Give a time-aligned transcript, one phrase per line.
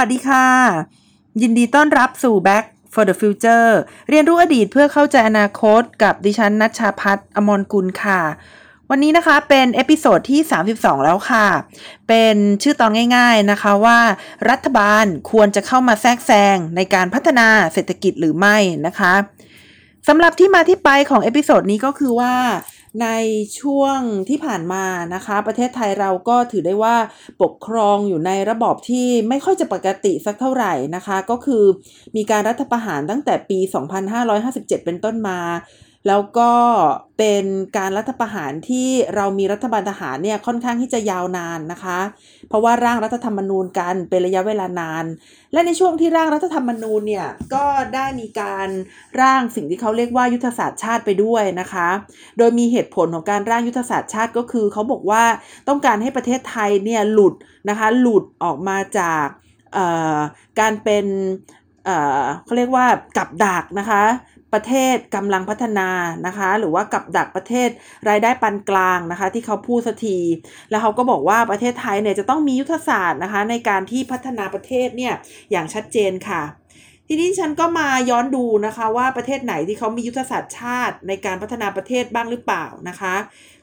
[0.00, 0.48] สวัสดีค่ะ
[1.42, 3.70] ยินดีต้อนรับสู่ Back for the Future
[4.10, 8.20] เรียนรู้อดีตเพื่อเข้าใจอนาคตกับดิฉันณัชชาภัทร อมรกุลค่ะ
[8.90, 10.40] วันนี้นะคะเป็น episode ที่
[10.72, 11.46] 32 แล้วค่ะ
[12.08, 13.98] เป็นชื่อตอนง่าย ๆนะคะว่า
[14.50, 18.56] รัฐบาลควรจะเข้ามาแทรกแซงในการพัฒนาเศรษฐกิจหรือไม่
[18.86, 19.14] นะคะ
[20.08, 22.34] สำหรับที่มาที่ไปของ episode นี้ก็คือว่า
[23.02, 23.08] ใน
[23.60, 24.84] ช่วงที่ผ่านมา
[25.14, 26.96] นะคะ ประเทศไทยเราก็ถือได้ว่า
[27.42, 31.64] ปกครองอยู่ในระบอบที่ไม่ค่อยจะปกติสักเท่าไหร่นะคะ ก็คือ
[32.16, 33.58] มีการรัฐประหารตั้งแต่ปี
[34.22, 35.38] 2557 เป็นต้นมา
[36.06, 36.52] แล้วก็
[37.18, 37.44] เป็น
[37.76, 41.98] การรัฐประหารที่เรามีรัฐบาลทหารเนี่ยค่อนข้างที่จะยาวนานนะคะ
[42.48, 45.04] เพราะว่าร่างรัฐธรรมนูญกันเป็นระยะเวลานาน
[45.52, 48.68] และในช่วงที่ร่างรัฐธรรมนูญเนี่ยก็ได้มีการ
[49.20, 51.88] ร่างสิ่งที่เขาเรียกว่ายุทธศาสตร์ชาติไปด้วยนะคะ
[52.38, 55.24] โดยมีเหตุผลของการร่างยุทธศาสตร์ชาติก็คือ เขาบอกว่า
[55.68, 57.34] ต้องการให้ประเทศไทยเนี่ยหลุด
[57.68, 59.26] นะคะหลุดออกมาจาก
[60.60, 61.06] การเป็น
[62.44, 64.02] เขาเรียกว่ากับดักนะคะ
[64.52, 65.88] ประเทศกำลังพัฒนา
[66.26, 67.68] นะคะ หรือว่ากับดักประเทศ
[68.08, 70.18] รายได้ปานกลางนะคะ ที่เขาพูดสักที
[70.70, 75.14] แล้วเขาก็บอกว่าประเทศไทยเนี่ยจะต้องมียุทธศาสตร์นะคะ ในการที่พัฒนาประเทศเนี่ย
[75.50, 76.42] อย่างชัดเจนค่ะ
[77.10, 83.14] ทีนี้ฉันก็มาย้อนดูนะคะว่าประเทศไหนที่เขามียุทธศาสตร์ชาติในการพัฒนาประเทศบ้างหรือเปล่านะคะ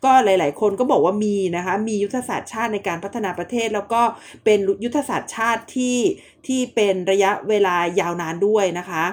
[0.05, 4.01] ก็หลาย ๆ คนก็บอกว่ามีนะคะ มียุทธศาสตร์ชาติในการพัฒนาประเทศ แล้วก็
[4.45, 5.97] เป็นยุทธศาสตร์ชาติที่
[6.47, 9.03] ที่เป็นระยะเวลายาวนานด้วยนะคะ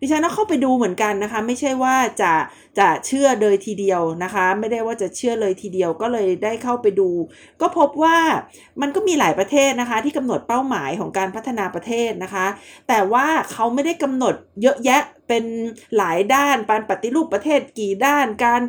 [0.00, 2.32] ดิฉันก็เข้าไปดูเหมือนกันนะคะ ไม่ใช่ว่าจะ
[2.78, 7.10] จะเชื่อเลยทีเดียวนะคะ ไม่ได้ว่าจะเชื่อเลยทีเดียวก็เลยได้เข้าไปดู
[7.60, 8.16] ก็พบว่า
[8.80, 12.46] มันก็มีหลายประเทศนะคะ ที่กำหนดเป้าหมายของการพัฒนาประเทศนะคะ
[12.88, 15.44] แต่ว่าเขาไม่ได้กำหนดเยอะแยะ เป็น
[15.96, 18.62] หลายด้านการปฏิรูปประเทศกี่ด้าน การ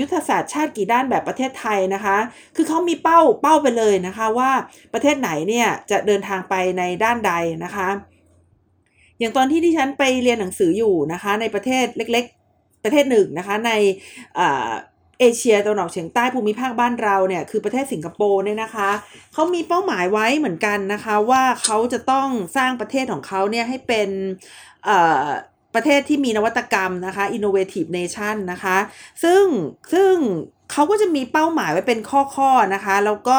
[0.00, 2.16] ยุทธศาสตร์ชาติกี่ด้านแบบประเทศไทยนะคะ
[2.56, 4.50] คือเขามีเป้าเป้าไปเลยนะคะว่า
[4.94, 7.32] ประเทศไหนเนี่ยจะเดินทางไปในด้านใด
[7.64, 7.88] นะคะ
[9.18, 13.72] อย่างตอนที่ที่ฉันไปเรียนหนังสืออยู่นะคะ ในประเทศเล็กๆประเทศหนึ่งนะคะใน
[15.20, 18.90] เอเชียตะวันออกเฉียงใต้ภูมิภาคบ้านเราเนี่ยคือประเทศสิงคโปร์เนี่ยนะคะ
[19.32, 24.08] เขามีเป้าหมายไว้เหมือนกันนะคะว่าเขาจะต้องสร้างประเทศของเขาเนี่ยให้เป็น
[25.74, 28.76] ประเทศที่มีนวัตกรรมนะคะ innovative nation นะคะ
[29.24, 29.44] ซึ่ง
[29.92, 30.14] ซึ่ง
[30.72, 33.38] เขาก็จะมีเป้าหมายไว้เป็นข้อๆนะคะ แล้วก็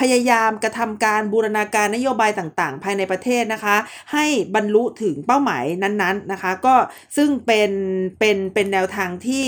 [0.00, 3.76] พยายามกระทำการบูรณาการนโยบายต่างๆ ภายในประเทศนะคะ
[4.12, 6.74] ให้บรรลุถึงเป้าหมายนั้นๆนะคะ ก็
[7.16, 7.70] ซึ่งเป็น
[8.18, 9.44] เป็นเป็นแนวทางที่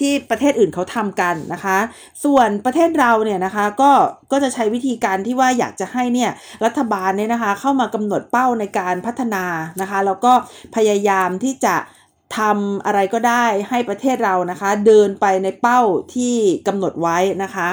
[0.00, 1.78] ที่ประเทศอื่นเขาทำกันนะคะ
[2.24, 3.92] ส่วนประเทศเราเนี่ยนะคะก็
[4.32, 6.30] ก็จะใช้วิธีการที่ว่าอยากจะให้เนี่ย
[6.64, 9.44] รัฐบาลเนี่ยนะคะเข้ามากำหนดเป้าในการพัฒนา
[9.80, 10.32] นะคะ แล้วก็
[10.76, 11.76] พยายามที่จะ
[12.38, 15.80] ทำอะไรก็ได้ให้ประเทศเรานะคะ เดินไปในเป้า
[16.14, 16.34] ที่
[16.66, 17.68] กำหนดไว้นะคะ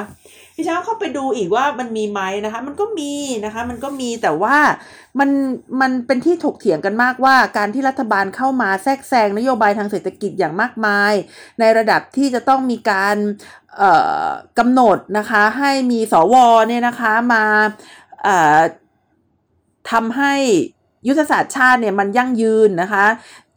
[0.59, 3.13] พี่ช้างเข้าไปดูอีกว่ามันมีไหมนะคะ มันก็มี
[3.45, 4.57] นะคะ มันก็มีแต่ว่า
[5.19, 5.29] มัน
[5.81, 11.13] มันเป็นที่ถกเถียงกันมากว่า การที่รัฐบาลเข้ามาแทรกแซงนโยบายทางเศรษฐกิจอย่างมากมาย
[11.59, 13.17] ในระดับที่จะต้องมีการ
[14.59, 16.35] กำหนดนะคะให้มีสว
[16.69, 17.43] เนี่ยนะคะมา
[19.91, 20.33] ทำให้
[21.07, 23.05] ยุทธศาสตร์ชาติเนี่ยมันยั่งยืนนะคะ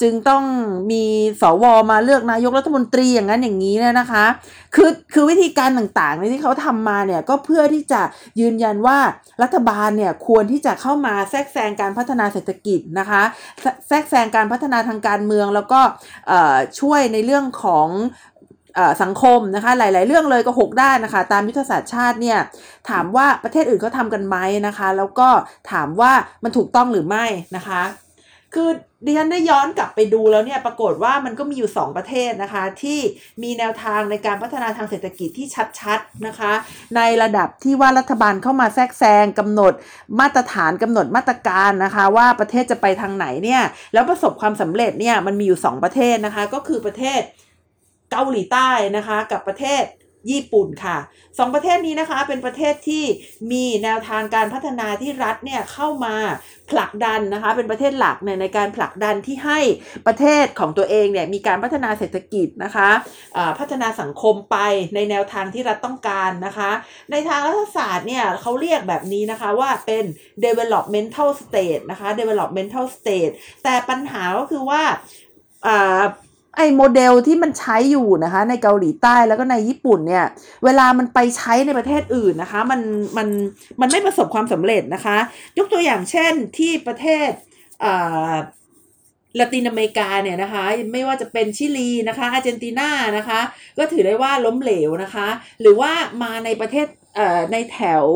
[0.04, 0.44] จึงต้อง
[0.90, 1.04] มี
[1.40, 4.24] สวมาเลือกนายกรัฐมนตรีอย่างนั้นอย่างนี้เนี่ยนะคะ
[4.74, 8.02] คือคือวิธีการต่างๆที่เขาทำมาเนี่ยก็เพื่อที่จะ
[8.40, 8.98] ยืนยันว่า
[9.42, 13.22] รัฐบาลเนี่ยควรที่จะเข้ามาแทรกแซงการพัฒนาเศรษฐกิจนะคะ
[13.88, 15.80] แทรกแซงการพัฒนาทางการเมืองแล้วก็
[16.80, 17.88] ช่วยในเรื่องของ
[19.02, 22.38] สังคมนะคะหลาย ๆ เรื่องเลยก็ 6 ด้านนะคะ ตามยุทธศาสตร์ชาติเนี่ย
[22.90, 24.36] ถามว่าประเทศอื่นเขาทำกันไหม
[24.66, 25.28] นะคะ แล้วก็
[25.72, 26.12] ถามว่า
[26.44, 27.24] มันถูกต้องหรือไม่
[27.56, 27.82] นะคะ
[28.56, 28.70] คือ
[29.04, 32.98] ดิฉันได้ย้อนกลับไปดูแล้วเนี่ยปรากฏว่ามันก็มีอยู่ 2 ประเทศนะคะ ที่
[33.42, 35.46] มีแนวทางในการพัฒนาทางเศรษฐกิจที่
[35.80, 36.52] ชัดๆนะคะ
[36.96, 39.72] ในระดับที่ว่ารัฐบาลเข้ามาแทรกแซงกำหนด
[40.20, 43.62] มาตรฐานกำหนดมาตรการนะคะ ว่าประเทศจะไปทางไหนเนี่ย
[43.92, 47.20] แล้วประสบความสำเร็จเนี่ยมันมีอยู่ 2 ประเทศนะคะ ก็คือประเทศ
[48.10, 49.84] เกาหลีใต้นะคะกับประเทศ
[50.30, 50.98] ญี่ปุ่นค่ะ
[51.38, 53.04] สองประเทศนี้นะคะเป็นประเทศที่
[53.52, 56.16] มีแนวทางการพัฒนาที่รัฐเนี่ยเข้ามา
[56.70, 59.60] ผลักดันนะคะเป็นประเทศหลักเนี่ยในการผลักดันที่ให้
[60.06, 64.56] ประเทศของตัวเองเนี่ยมีการพัฒนาเศรษฐกิจนะคะะพัฒนาสังคมไป
[64.94, 66.70] ในแนวทางที่รัฐต้องการนะคะ
[67.10, 70.04] ในทางรัฐศาสตร์เนี่ยเขาเรียกแบบนี้นะคะว่าเป็น
[70.44, 74.82] developmental state นะคะ developmental state แต่ปัญหาก็คือว่า
[76.56, 80.24] ไอ้โมเดลที่มันใช้อยู่นะคะในเกาหลีใต้แล้วก็ในญี่ปุ่นเนี่ย
[80.64, 82.80] เวลามันไปใช้ในประเทศอื่นนะคะ มัน
[83.16, 83.28] มัน
[83.80, 85.16] มันไม่ประสบความสำเร็จนะคะ
[85.58, 87.30] ยกตัวอย่างเช่นที่ประเทศ
[87.84, 88.34] อ่า
[89.38, 93.40] ละตินอเมริกาเนี่ยนะคะไม่ว่าจะเป็นชิลีนะคะอาร์เจนตินานะคะ
[93.78, 95.28] ก็ถือได้ว่าล้มเหลวนะคะ
[95.60, 95.92] หรือว่า
[96.22, 96.86] มาในประเทศ
[97.52, 98.06] ในแถว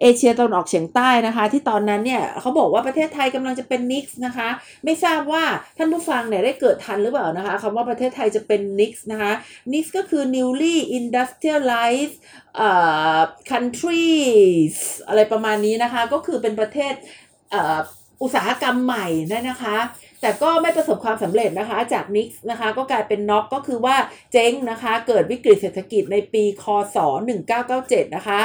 [0.00, 4.48] เอเชียตะวันออกเฉียงใต้นะคะ ที่ตอนนั้นเนี่ยเขาบอกว่าประเทศไทยกำลังจะเป็น NICs นะคะ
[4.84, 5.44] ไม่ทราบว่า
[5.76, 9.32] ท่านผู้ฟังเนี่ยได้เกิดทันหรือเปล่านะคะคำว่าประเทศไทยจะเป็น NICs นะคะ
[9.72, 12.16] NICs ก็คือ newly industrialized
[13.50, 14.76] countries
[15.08, 16.94] อะไรประมาณนี้นะคะ ก็คือเป็นประเทศ
[18.22, 19.78] อุตสาหกรรมใหม่นั่นนะคะ
[20.20, 23.96] แต่ก็ไม่ประสบความสำเร็จนะคะ จาก NICs นะคะ ก็กลายเป็นน็อกก็คือว่า
[24.32, 26.96] เจ๊งนะคะ เกิดวิกฤตเศรษฐกิจในปี คศ
[27.56, 28.40] 1997 นะคะ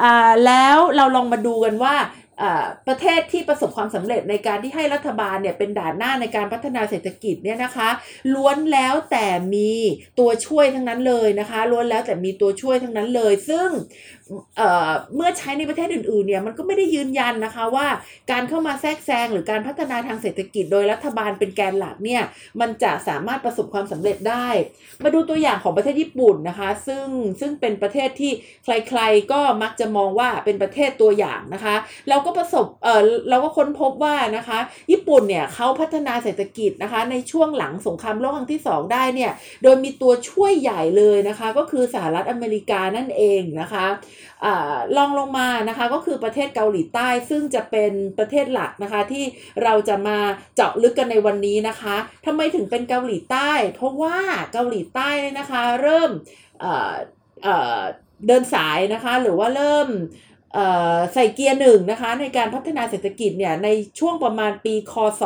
[0.00, 1.94] อ่าแล้วเราลองมาดูกันว่า
[2.88, 7.88] ประเทศที่ประสบความสำเร็จในการที่ให้รัฐบาลเนี่ยเป็นด่านหน้าในการพัฒนาเศรษฐกิจเนี่ยนะคะ
[8.34, 9.72] ล้วนแล้วแต่มี
[10.18, 13.68] ตัวช่วยทั้งนั้นเลยนะคะ ล้วนแล้วแต่มีตัวช่วยทั้งนั้นเลย ซึ่ง
[14.56, 17.86] เเมื่อใช้ในประเทศอื่นๆเนี่ยมันก็ไม่ได้ยืนยันนะคะว่า
[18.30, 22.22] การเข้ามาแทรกแซงหรือการพัฒนาทางเศรษฐกิจ โดยรัฐบาลเป็นแกนหลักเนี่ย
[22.60, 24.48] มันจะสามารถประสบความสำเร็จได้
[25.02, 27.06] มาดูตัวอย่างของประเทศญี่ปุ่นนะคะ ซึ่ง
[27.40, 28.32] ซึ่งเป็นประเทศที่
[28.64, 31.76] ใครๆก็มักจะมองว่าเป็นประเทศตัวอย่างนะคะ
[32.08, 34.58] เราก็็ประสบเออเราก็ค้นพบว่านะคะ
[34.90, 39.32] ญี่ปุ่นเนี่ยเขาพัฒนาเศรษฐกิจนะคะ ในช่วงหลังสงครามโลกครั้งที่ 2 ได้เนี่ย
[39.62, 43.86] โดยมีตัวช่วยใหญ่เลยนะคะ ก็คือสหรัฐอเมริกานั่นเองนะคะ
[44.96, 49.24] ลองลงมานะคะก็คือประเทศเกาหลีใต้ซึ่งจะเป็นประเทศหลักนะคะที่
[49.64, 50.18] เราจะมา
[50.56, 51.96] เจาะลึกกันในวันนี้นะคะ
[52.26, 54.18] ทำไมถึงเป็นเกาหลีใต้ เพราะว่า
[54.52, 56.10] เกาหลีใต้นะคะเริ่ม
[58.26, 59.88] เดินสายนะคะหรือว่าเริ่ม
[61.14, 63.68] ใส่เกียร์หนึ่งนะคะในการพัฒนาเศรษฐกิจเนี่ยใน
[63.98, 65.22] ช่วงประมาณปีคศ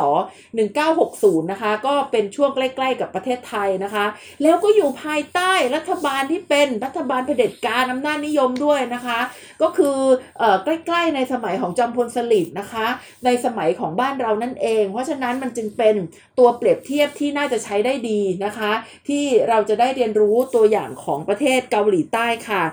[0.75, 4.05] 1960 นะคะก็เป็นช่วงใกล้ ๆ กับประเทศไทยนะคะ
[4.43, 9.19] แล้วก็อยู่ภายใต้รัฐบาลที่เป็นรัฐบาลเผด็จการอำนาจนิยมด้วยนะคะ
[9.61, 9.97] ก็คือ
[10.41, 12.87] อใกล้ ๆ ในสมัยของจอมพลสฤษดิ์นะคะ
[13.25, 15.95] ในสมัยของบ้านเรานั่นเอง เพราะฉะนั้นมันจึงเป็น
[16.37, 18.71] ตัวเปรียบเทียบที่น่าจะใช้ได้ดีนะคะ
[19.07, 22.63] ที่เราจะได้เรียนรู้ตัวอย่างของประเทศเกาหลีใต้ค่ะ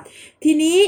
[0.44, 0.78] ทีนี้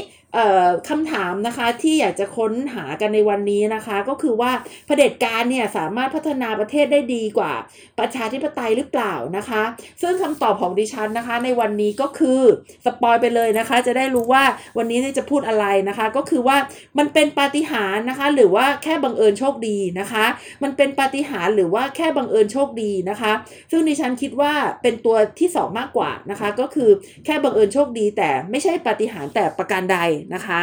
[0.89, 4.51] คำถามนะคะที่อยากจะค้นหากันในวันนี้นะคะ ก็คือว่า
[4.85, 7.53] เผด็จการเนี่ยสามารถพัฒนาประเทศได้ดีกว่า
[7.99, 9.63] ประชาธิปไตยหรือเปล่านะคะ
[10.01, 12.41] ซึ่งคำตอบของดิฉันนะคะ ในวันนี้ก็คือ
[12.85, 14.43] สปอยไปเลยนะคะ จะได้รู้ว่า
[14.77, 16.57] วันนี้จะพูดอะไรนะคะ ก็คือว่า
[16.97, 20.25] มันเป็นปาฏิหาริย์นะคะ หรือว่าแค่บังเอิญโชคดีนะคะ
[20.63, 23.31] มันเป็นปาฏิหาริย์หรือว่าแค่บังเอิญโชคดีนะคะ
[23.71, 26.89] ซึ่งดิฉันคิดว่าเป็นตัวที่ 2 มากกว่านะคะ ก็คือ
[27.25, 29.97] แค่บังเอิญโชคดี แต่ไม่ใช่ปาฏิหาริย์แต่ประการใด
[30.33, 30.61] นะคะ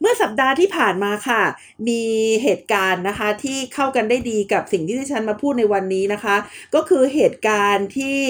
[0.00, 1.42] เมื่อสัปดาห์ที่ผ่านมาค่ะ
[1.88, 2.02] มี
[2.42, 6.36] เหตุการณ์นะคะที่เข้ากันได้ดีกับสิ่งที่ที่ฉันมาพูดในวันนี้นะคะ
[6.74, 8.20] ก็คือเหตุการณ์ที่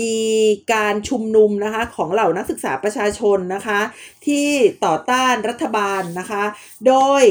[0.00, 0.14] มี
[0.72, 3.80] การชุมนุมนะคะของเหล่านักศึกษาประชาชนนะคะ
[4.26, 4.48] ที่
[4.84, 6.44] ต่อต้านรัฐบาลนะคะ
[6.86, 7.22] โดย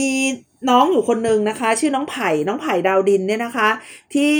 [0.00, 0.12] มี
[0.70, 3.68] น้องอยู่คนหนึ่งนะคะ ชื่อน้องไผ่น้องไผ่ดาวดินเนี่ยนะคะ
[4.14, 4.34] ที่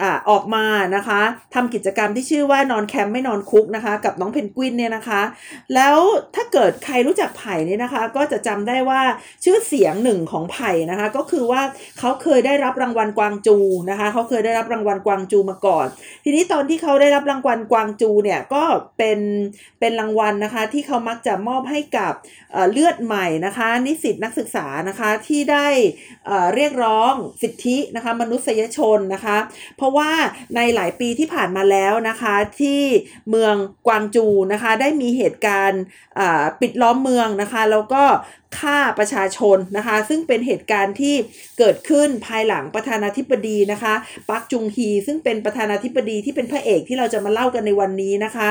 [0.00, 0.64] อออกมา
[0.96, 1.20] นะคะ
[1.54, 5.22] ทำกิจกรรมที่ชื่อว่านอนแคมป์ไม่นอนคุกนะคะ กับน้องเพนกวินเนี่ยนะคะ
[5.74, 5.96] แล้ว
[6.34, 9.02] ถ้าเกิดใครรู้จักไผ่เนี่ยนะคะ ก็จะจำได้ว่า
[9.44, 11.62] ชื่อเสียงหนึ่งของไผ่นะคะ ก็คือว่า
[11.98, 13.58] เขาเคยได้รับรางวัลกวางจู
[13.90, 15.86] นะคะเขาเคยได้รับรางวัลกวางจูมาก่อน
[16.24, 18.62] ทีนี้ตอนที่เขาได้รับรางวัลกวางจูเนี่ยก็
[18.98, 19.18] เป็น
[19.80, 22.12] เป็นรางวัลนะคะ ที่เขามักจะมอบให้กับ
[22.72, 25.61] เลือดใหม่นะคะ นิสิตนักศึกษานะคะที่ได้
[26.54, 29.38] เรียกร้องสิทธินะคะมนุษยชนนะคะ
[29.76, 30.10] เพราะว่า
[30.56, 32.82] ในหลายปีที่ผ่านมาแล้วนะคะที่
[33.30, 33.54] เมือง
[33.86, 35.82] กวางจูนะคะได้มีเหตุการณ์
[36.60, 38.04] ปิดล้อมเมืองนะคะแล้วก็
[38.58, 41.14] ฆ่าประชาชนนะคะซึ่งเป็นเหตุการณ์ที่
[41.58, 43.94] เกิดขึ้นภายหลังประธานาธิบดีนะคะ
[44.28, 48.50] ปักจุงฮีซึ่งเป็นประธานาธิบดีที่เป็นพระเอกที่เราจะมาเล่ากันในวันนี้นะคะ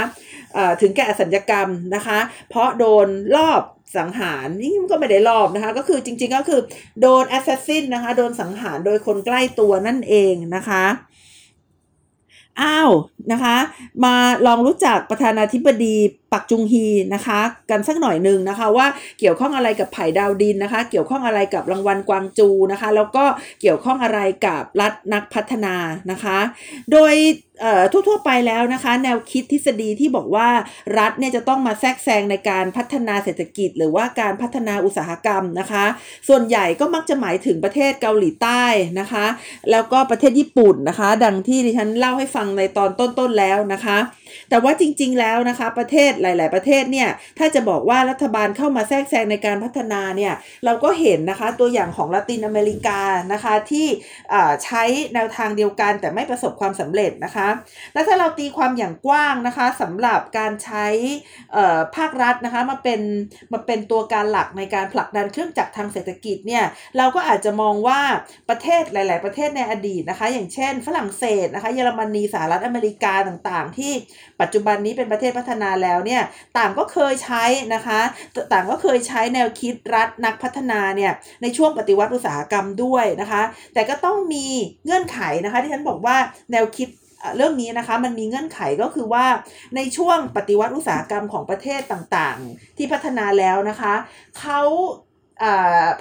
[0.81, 3.61] ถึงแก่อสัญญกรรมนะคะ เพราะโดนลอบ
[3.97, 6.61] สังหารนี่ก็ไม่ได้ลอบนะคะ ก็คือจริงๆก็คือ
[7.01, 10.85] โดน assassin นะคะ โดนสังหารโดยคนใกล้ตัวนั่นเองนะคะ
[12.61, 12.91] อ้าว
[13.31, 13.57] นะคะ
[14.03, 15.95] มาลองรู้จักประธานาธิบดี
[16.33, 18.87] ปักจุงฮีนะคะ กันสักหน่อยหนึ่งนะคะ ว่า
[19.19, 23.25] เกี่ยวข้องอะไรกับไผ่ดาวดินนะคะ เกี่ยวข้องอะไรกับรางวัลกวางจูนะคะ แล้วก็
[23.61, 25.75] เกี่ยวข้องอะไรกับรัฐนักพัฒนา
[26.11, 26.39] นะคะ
[26.91, 27.13] โดย
[27.91, 30.49] ทั่วๆไปแล้วนะคะ แนวคิดทฤษฎีที่บอกว่า
[30.99, 35.85] รัฐเนี่ยจะต้องมาแทรกแซงในการพัฒนาเศรษฐกิจ หรือว่าการพัฒนาอุตสาหกรรมนะคะ
[36.27, 38.63] ส่วนใหญ่ก็มักจะหมายถึงประเทศเกาหลีใต้
[38.99, 39.25] นะคะ
[39.71, 43.97] แล้วก็ประเทศญี่ปุ่นนะคะ ดังที่ดิฉันเล่าให้ฟังในตอนต้นๆแล้วนะคะ
[44.49, 47.09] แต่ว่าจริง ๆ แล้วนะคะ ประเทศหลาย ๆ ประเทศเนี่ย
[47.39, 50.33] ถ้าจะบอกว่ารัฐบาลเข้ามาแทรกแซงในการพัฒนาเนี่ย
[50.65, 53.01] เราก็เห็นนะคะตัวอย่างของละตินอเมริกา
[53.33, 53.87] นะคะที่
[54.63, 54.83] ใช้
[55.13, 57.47] แนวทางเดียวกันแต่ไม่ประสบความสำเร็จนะคะ
[57.93, 60.85] แล้วถ้าเราตีความอย่างกว้างนะคะสำหรับการใช้
[61.95, 63.01] ภาครัฐนะคะมาเป็น
[63.53, 66.63] มาเป็นตัวการหลักในการผลักดันเครื่องจักรทางเศรษฐกิจเนี่ย
[66.97, 68.01] เราก็อาจจะมองว่า
[68.49, 73.93] ประเทศหลาย ๆ ประเทศในอดีตนะคะ อย่างเช่น ฝรั่งเศสนะคะเยอรมนีสหรัฐอเมริกาต่าง ๆ ที่
[74.41, 76.21] ปัจจุบันนี้เป็นประเทศพัฒนาแล้วเนี่ย
[76.57, 77.99] ต่างก็เคยใช้นะคะ
[78.53, 81.11] ต่างก็เคยใช้แนวคิดรัฐนักพัฒนาเนี่ย
[81.41, 83.41] ในช่วงปฏิวัติอุตสาหกรรมด้วยนะคะ
[83.73, 84.47] แต่ก็ต้องมี
[84.85, 86.17] เงื่อนไขนะคะที่ฉันบอกว่า
[86.51, 86.87] แนวคิด
[87.35, 89.25] เรื่องนี้นะคะมันมีเงื่อนไขก็คือว่า
[89.75, 93.93] ในช่วงปฏิวัติอุตสาหกรรมของประเทศต่างๆ ที่พัฒนาแล้วนะคะ
[94.39, 94.61] เขา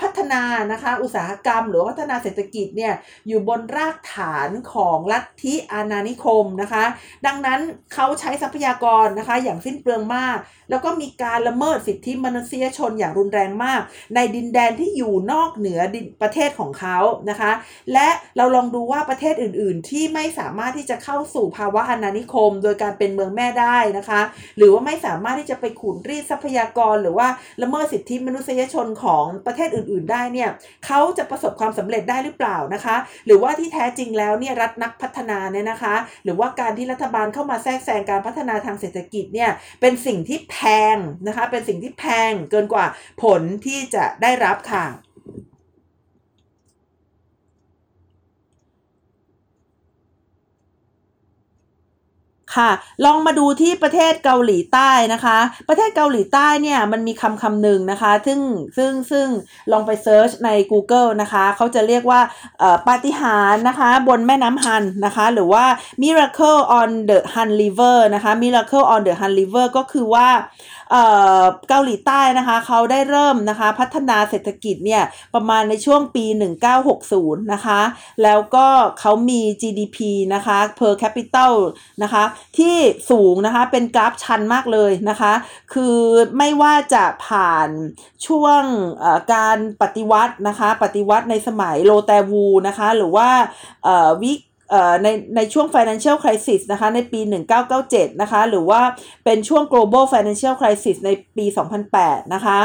[0.01, 0.43] พัฒนา
[0.73, 2.95] นะคะอุตสาหกรรม หรือพัฒนาเศรษฐกิจเนี่ย
[3.29, 6.85] อยู่บนรากฐานของลัทธิอาณานิคมนะคะ
[7.27, 7.61] ดังนั้น
[7.95, 10.39] เขาใช้ทรัพยากรนะคะอย่างสิ้นเปลืองมาก
[10.71, 13.81] แล้วก็มีการละเมิดสิทธิมนุษยชนอย่างรุนแรงมาก
[14.15, 15.81] ในดินแดนที่อยู่นอกเหนือ
[16.23, 16.99] ประเทศของเขา
[17.31, 17.53] นะคะ
[17.93, 24.21] และเราลองดูว่าประเทศอื่น ๆ ที่ไม่สามารถที่จะเข้าสู่ภาวะอาณานิคม โดยการเป็นเมืองแม่ได้นะคะ
[24.57, 27.29] หรือว่าไม่สามารถที่จะไปขูดรีดทรัพยากร หรือว่า
[27.63, 30.51] ละเมิดสิทธิมนุษยชนของประเทศอื่น ๆ ได้เนี่ย
[30.87, 32.97] เขาจะประสบความสำเร็จได้หรือเปล่านะคะ
[33.27, 35.95] หรือว่าที่แท้จริงแล้วเนี่ยรัฐนักพัฒนาเนี่ยนะคะ
[36.25, 40.57] หรือว่าการที่รัฐบาลเข้ามาแทรกแซงการพัฒนาทางเศรษฐกิจเนี่ยเป็นสิ่งที่แพ
[40.95, 40.97] ง
[41.27, 42.87] นะคะเป็นสิ่งที่แพงเกินกว่า
[43.23, 44.87] ผลที่จะได้รับค่ะ
[52.57, 52.71] ค่ะ
[53.05, 55.39] ลองมาดูที่ประเทศเกาหลีใต้นะคะ
[55.69, 58.41] ประเทศเกาหลีใต้เนี่ยมันมีคำคำหนึ่งนะคะ ซึ่ง
[58.77, 59.27] ซึ่งซึ่ง
[59.73, 62.21] ลองไปเซิร์ชใน Google นะคะเขาจะเรียกว่า
[62.89, 65.65] ปาฏิหาริย์นะคะ บนแม่น้ำฮันนะคะ หรือว่า
[66.03, 70.29] miracle on the Han River นะคะ miracle on the Han River ก็คือว่า
[71.69, 75.03] เกาหลีใต้นะคะเขาได้เริ่มนะคะพัฒนาเศรษฐกิจเนี่ย
[75.35, 76.25] ประมาณในช่วงปี
[76.89, 77.81] 1960 นะคะ
[78.23, 78.67] แล้วก็
[79.01, 79.99] เขามี GDP
[80.35, 81.55] นะคะ per capital
[82.03, 82.25] นะคะ
[82.59, 82.77] ที่
[83.11, 85.33] สูงนะคะเป็นกราฟชันมากเลยนะคะ
[85.73, 85.99] คือ
[86.39, 87.69] ไม่ว่าจะผ่าน
[88.27, 88.63] ช่วง
[89.35, 93.29] การปฏิวัตินะคะ ปฏิวัติในสมัยโลแตวูนะคะ หรือว่า
[94.23, 94.41] วิก
[95.03, 97.21] ในในช่วง financial crisis นะคะในปี
[97.71, 98.81] 1997 นะคะหรือว่า
[99.25, 101.47] เป็นช่วง global financial crisis ในปี
[101.91, 102.59] 2008 นะคะ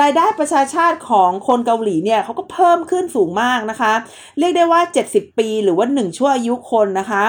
[0.00, 3.92] รายได้ประชาชาติของคนเกาหลีเนี่ยเขาก็เพิ่มขึ้นสูงมากนะคะ
[4.38, 4.80] เรียกได้ว่า
[5.10, 7.24] 70 ปีหรือว่า 1 ชั่วอายุคนนะคะ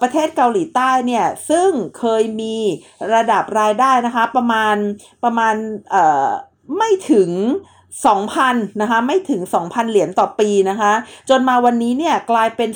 [0.00, 2.56] ประเทศเกาหลีใต้เนี่ยซึ่งเคยมี
[3.14, 4.76] ระดับรายได้นะคะประมาณ
[5.24, 5.54] ประมาณ
[6.76, 7.30] ไม่ถึง
[8.04, 10.92] 2,000นะคะไม่ถึง 2,000 เหรียญต่อปีนะคะ
[11.30, 12.70] จนมาวันนี้เนี่ยกลายเป็น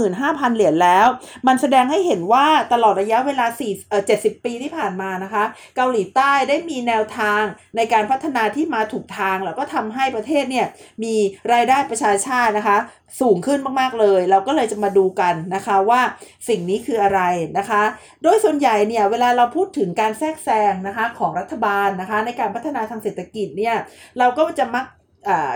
[0.00, 1.06] 35,000 เหรียญแล้ว
[1.46, 5.44] มันแสดงให้เห็นว่าตลอดระยะเวลา4เอ่อ70 ปีที่ผ่านมานะคะ
[5.76, 7.42] เกาหลีใต้ได้มีแนวทาง
[7.76, 10.66] ในการพัฒนาที่มาถูกทาง แล้วก็ทำให้ประเทศเนี่ย
[11.02, 11.14] มี
[11.52, 12.78] รายได้ประชาชาตินะคะ
[13.20, 16.00] สูงขึ้นมากๆเลย เราก็เลยจะมาดูกันนะคะว่า
[16.48, 17.20] สิ่งนี้คืออะไร
[17.58, 17.82] นะคะ
[18.22, 23.76] โดยส่วนใหญ่เนี่ยเวลาเราพูดถึงการแทรกแซงนะคะของรัฐบาลนะคะในการพัฒนาทางเศรษฐกิจเนี่ย
[24.18, 24.86] เราก็จะมัก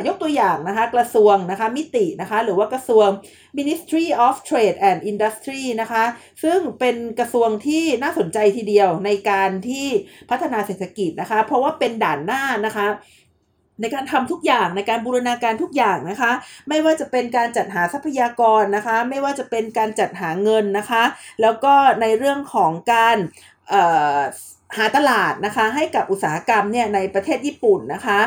[0.07, 3.09] ยกตัวอย่างนะคะกระทรวงนะคะมิตินะคะหรือว่ากระทรวง
[3.59, 6.05] Ministry of Trade and Industry นะคะ
[6.43, 9.87] ซึ่งเป็นกระทรวงที่น่าสนใจทีเดียวในการที่
[10.31, 12.87] พัฒนาเศรษฐกิจนะคะเพราะว่าเป็นด่านหน้านะคะ
[13.81, 16.33] ในการทำทุกอย่างในการบูรณาการทุกอย่างนะคะ
[16.69, 21.05] ไม่ว่าจะเป็นการจัดหาทรัพยากรนะคะ ไม่ว่าจะเป็นการจัดหาเงินนะคะ
[21.43, 23.17] แล้วก็ในเรื่องของการ
[24.77, 28.19] หาตลาดนะคะให้กับอุตสาหกรรมเนี่ยในประเทศญี่ปุ่นนะคะ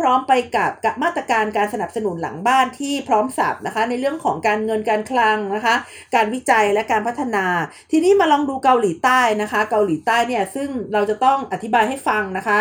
[0.00, 5.74] พร้อมๆไปกับกับมาตรการการสนับสนุนหลังบ้านที่พร้อมสับนะคะ ในเรื่องของการเงินการคลังนะคะ
[6.14, 7.46] การวิจัยและการพัฒนา
[7.90, 12.58] ทีนี้มาลองดูเกาหลีใต้นะคะ เกาหลีใต้เนี่ยซึ่งเราจะต้องอธิบายให้ฟังนะคะ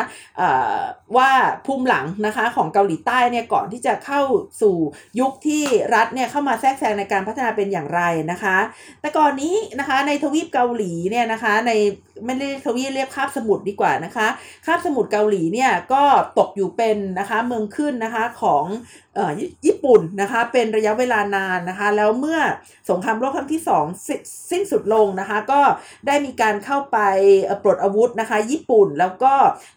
[1.17, 1.31] ว่า
[1.65, 4.21] ภูมิหลังนะคะของเกาหลีใต้เนี่ยก่อนที่จะเข้า
[4.62, 4.75] สู่
[5.19, 5.63] ยุคที่
[5.95, 8.57] รัฐเนี่ยเข้ามาแทรกแซงในการพัฒนาเป็นอย่างไรนะคะ
[9.01, 11.71] แต่ก่อนนี้นะคะในทวีปเกาหลีเนี่ยนะคะใน
[12.25, 14.27] ไม่ได้ทวีเรียกคาบสมุทรดีกว่านะคะ
[14.65, 16.03] คาบสมุทรเกาหลีเนี่ยก็
[16.39, 18.65] ตกอยู่เป็นนะคะเมืองขึ้นนะคะของ
[19.65, 22.39] ญี่ปุ่นนะคะเป็นระยะเวลานานนะคะ แล้วเมื่อ
[22.89, 25.61] สงครามโลกครั้งที่2สิ้นสุดลงนะคะ ก็
[26.07, 26.97] ได้มีการเข้าไป
[27.63, 29.33] ปลดอาวุธนะคะ ญี่ปุ่นแล้วก็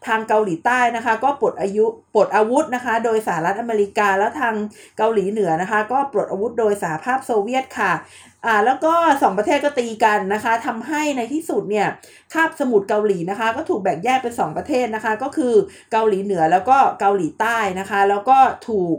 [0.07, 4.55] ทางเกาหลีใต้นะคะ ก็ปลดอายุปลดอาวุธนะคะ โดยสหรัฐอเมริกาแล้วทาง
[4.99, 7.93] เกาหลีเหนือนะคะ ก็ปลดอาวุธโดยสหภาพโซเวียตค่ะ
[8.47, 11.87] อ่าแล้วก็สองประเทศก็ตีกันนะคะทำให้ในที่สุดเนี่ย
[12.33, 15.55] คาบสมุทรเกาหลีนะคะ ก็ถูกแบ่งแยกเป็น 2 ประเทศนะคะ ก็คือ
[15.93, 18.97] เกาหลีเหนือแล้วก็เกาหลีใต้นะคะ แล้วก็ถูก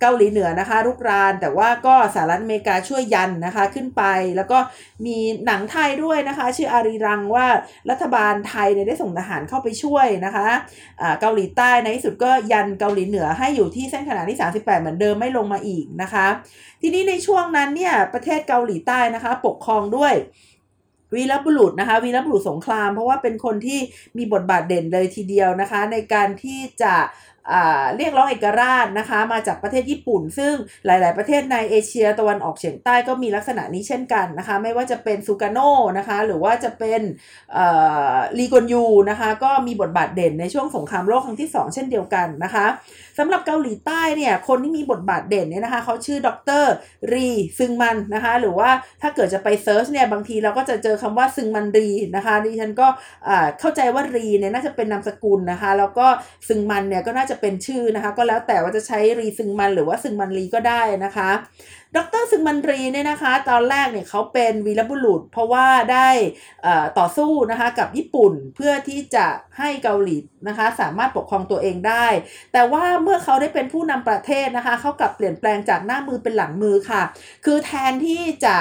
[0.00, 4.02] เกาหลีเหนือนะคะรุกราน แต่ว่าก็สหรัฐอเมริกาช่วยยันนะคะขึ้นไป
[4.36, 4.58] แล้วก็
[5.06, 7.46] มีหนังไทยด้วยนะคะ ชื่ออารีรังว่า
[7.90, 16.26] รัฐบาลไทยเนี่ยได้ส่งทหารเข้าไปช่วยนะคะะเกาหลีใต้ในที่สุดก็ยันเกาหลีเหนือให้อยู่ที่เส้นขนาดที่ 38 เหมือนเดิมไม่ลงมาอีกนะคะ
[16.82, 20.14] ทีนี้ในช่วงนั้นเนี่ยประเทศเกาหลีใต้นะคะปกครองด้วย
[21.14, 23.80] วีรบุรุษนะคะวีรบุรุษสงคราม เพราะว่าเป็นคนที่
[24.18, 26.94] มีบทบาทเด่นเลยทีเดียวนะคะ ในการที่จะ
[27.27, 30.54] เเรียกร้องเอกราชนะคะมาจากประเทศญี่ปุ่น ซึ่ง
[30.86, 35.58] หลาย ๆ ประเทศในเอเชียตะวันออกเฉียงใต้ก็มีลักษณะนี้เช่นกันนะคะไม่ว่าจะเป็นซูการ์โน
[35.98, 37.00] นะคะหรือว่าจะเป็น
[38.38, 42.66] ลีกวนยูนะคะก็มีบทบาทเด่นในช่วงสงครามโลกครั้งที่ 2 เช่นเดียวกันนะคะ
[43.18, 46.28] สำหรับเกาหลีใต้เนี่ยคนที่มีบทบาทเด่นเนี่ยนะคะเขาชื่อด
[46.62, 46.64] ร.
[47.12, 47.28] รี
[47.58, 48.70] ซึงมันนะคะหรือว่า
[49.02, 52.88] ถ้าเกิดจะไป search เนี่ยบางทีเราก็จะเจอคำว่าซึงมันรีนะคะดิฉันก็
[53.60, 56.06] เข้าใจว่ารีเนี่ยน่าจะเป็นนามสกุลนะคะแล้วก็
[56.48, 61.30] ซึงมันเนี่ยก็น่าจะเป็นชื่อนะคะ ก็แล้วแต่ว่าจะใช้รีซึงมันหรือว่าซึงมันรีก็ได้นะคะ
[61.96, 66.08] ดรซึงมันรีเนี่ยนะคะ ตอนแรกเนี่ยเขาเป็นวีรบุรุษ เพราะว่าได้
[66.98, 69.26] ต่อสู้นะคะกับญี่ปุ่นเพื่อที่จะ
[69.58, 70.16] ให้เกาหลี
[70.48, 72.06] นะคะสามารถปกครองตัวเองได้
[72.52, 77.02] แต่ว่าเมื่อเขาได้เป็นผู้นำประเทศนะคะเขากลับเปลี่ยนแปลงจากหน้ามือเป็นหลังมือค่ะ
[77.44, 78.56] คือแทนที่จะ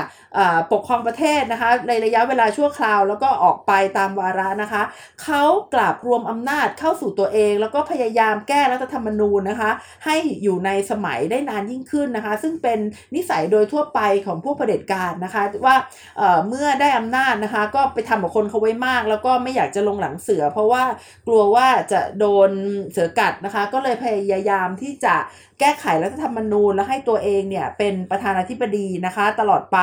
[0.71, 4.83] ปกครองประเทศนะคะในระยะเวลาชั่วคราวแล้วก็ออกไปตามวาระนะคะ
[5.23, 5.43] เขา
[5.73, 9.71] กลับรวมอำนาจเข้าสู่ตัวเอง แล้วก็พยายามแก้รัฐธรรมนูญนะคะ
[10.05, 12.79] ให้อยู่ในสมัยได้นานยิ่งขึ้นนะคะ ซึ่งเป็น
[13.15, 15.75] นิสัยโดยทั่วไปของพวกเผด็จการนะคะว่า
[16.17, 20.83] เเมื่อได้อำนาจนะคะ ก็ไปทำกับคนเขาไว้มาก แล้วก็ไม่อยากจะลงหลังเสือ เพราะว่า
[21.27, 22.49] กลัวว่าจะโดน
[22.91, 25.15] เสือกัดนะคะ ก็เลยพยายามที่จะ
[25.59, 29.79] แก้ไขรัฐธรรมนูญ และให้ตัวเองเนี่ยเป็นประธานาธิบดีนะคะ ตลอดไป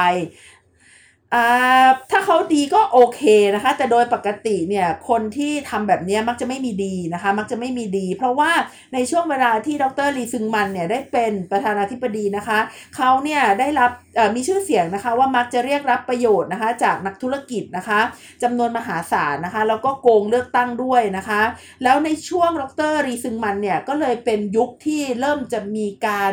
[2.10, 3.22] ถ้าเขาดีก็โอเค
[3.54, 8.50] นะคะ แต่โดยปกติเนี่ยคนที่ทำแบบนี้มักจะไม่มีดีนะคะ มักจะไม่มีดี เพราะว่า
[8.94, 12.58] ในช่วงเวลาที่ดรลีซึงมันเนี่ยได้เป็นประธานาธิบดีนะคะ
[12.96, 13.90] เขาเนี่ยได้รับ
[14.34, 18.00] มีชื่อเสียงนะคะว่ามักจะเรียกรับประโยชน์นะคะ จากนักธุรกิจนะคะ
[18.42, 21.42] จำนวนมหาศาลนะคะ แล้วก็โกงเลือกตั้งด้วยนะคะ
[21.82, 26.32] แล้วในช่วงดรรีซึงมันเนี่ยก็เลยเป็นยุคที่เริ่มจะมีการ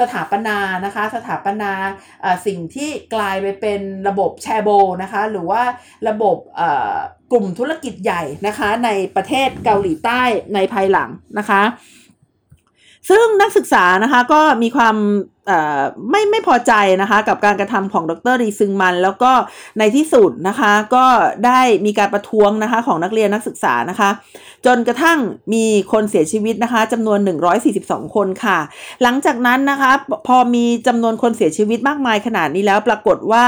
[0.00, 1.72] สถาปนานะคะ สถาปนา
[2.46, 4.68] สิ่งที่กลายไปเป็นระบบแชโบ
[5.02, 5.62] นะคะ หรือว่า
[6.08, 6.36] ระบบ
[7.32, 10.22] กลุ่มธุรกิจใหญ่นะคะ ในประเทศเกาหลีใต้
[10.54, 11.62] ในภายหลังนะคะ
[13.10, 14.96] ซึ่งนักศึกษานะคะก็มีความ
[16.10, 19.32] ไม่ไม่พอใจนะคะ กับการกระทำของดรรีซึงมัน แล้วก็
[19.78, 21.06] ในที่สุดนะคะ ก็
[21.46, 24.10] ได้มีการประท้วงนะคะของนักเรียนนักศึกษานะคะ
[24.66, 25.18] จนกระทั่ง
[25.54, 27.18] มีคนเสียชีวิตนะคะจำนวน
[27.66, 28.58] 142 คนค่ะ
[29.02, 29.92] หลังจากนั้นนะคะ
[30.26, 33.46] พอมีจำนวนคนเสียชีวิตมากมายขนาดนี้แล้ว ปรากฏว่า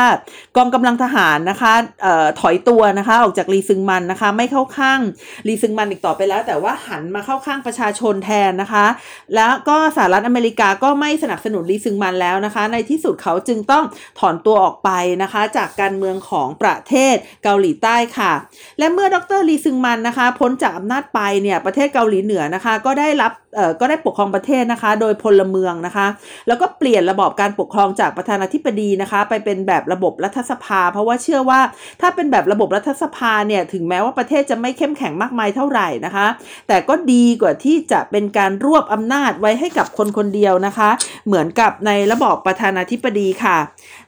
[0.57, 1.73] กองกำลังทหารนะคะ
[2.05, 5.01] ออถอยตัวนะคะออกจากรีซึงมันนะคะ ไม่เข้าข้าง
[5.49, 8.87] รีซึงมันอีกต่อไปแล้ว แต่ว่าหันมาเข้าข้างประชาชนแทนนะคะ
[9.35, 13.85] แล้วก็สหรัฐอเมริกาก็ไม่สนับสนุนรีซึงมันแล้วนะคะ ในที่สุดเขาจึงต้อง
[14.19, 14.91] ถอนตัวออกไป
[15.23, 18.33] นะคะ จากการเมืองของประเทศเกาหลีใต้ค่ะ
[18.79, 23.33] และเมื่อดรลีซึงมันนะคะ พ้นจากอำนาจไปเนี่ยประเทศเกาหลีเหนือนะคะ ก็ได้รับ
[23.81, 26.07] ก็ได้ปกครองประเทศนะคะ โดยพลเมืองนะคะ
[26.49, 31.61] แล้วก็เปลี่ยนระบอบการปกครองจากประธานาธิบดีนะคะ ไปเป็นแบบระบบรัฐสภา เพราะว่าเชื่อว่า
[32.01, 36.27] ถ้าเป็นแบบระบบรัฐสภาเนี่ยถึงแม้ว่าประเทศจะไม่เข้มแข็งมากมายเท่าไหร่นะคะ
[36.69, 40.91] แต่ก็ดีกว่าที่จะเป็นการรวบอำนาจไว้ให้กับคนคนเดียวนะคะ
[41.27, 43.59] เหมือนกับในระบอบประธานาธิบดีค่ะ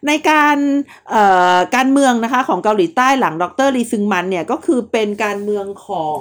[0.06, 0.56] ในการ
[1.76, 6.20] การเมืองนะคะของเกาหลีใต้หลังดรลีซึงมันเนี่ยก็คือเป็นการเมืองของ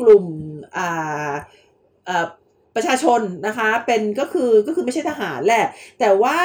[0.00, 0.26] กลุ่ม
[0.76, 1.30] อ่า
[2.76, 5.66] ประชาชนนะคะเป็นก็คือก็คือไม่ใช่ทหารแหละ
[6.00, 6.38] แต่ว่า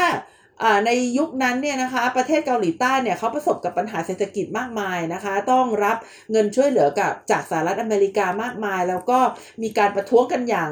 [0.86, 5.98] ในยุคนั้นเนี่ยนะคะประเทศเกาหลีใต้เนี่ยเขาประสบกับปัญหาเศรษฐกิจมากมายนะคะ ต้องรับ
[6.32, 9.20] เงินช่วยเหลือกับจากสหรัฐอเมริกามากมาย แล้วก็
[9.64, 10.72] มีการประท้วงกันอย่าง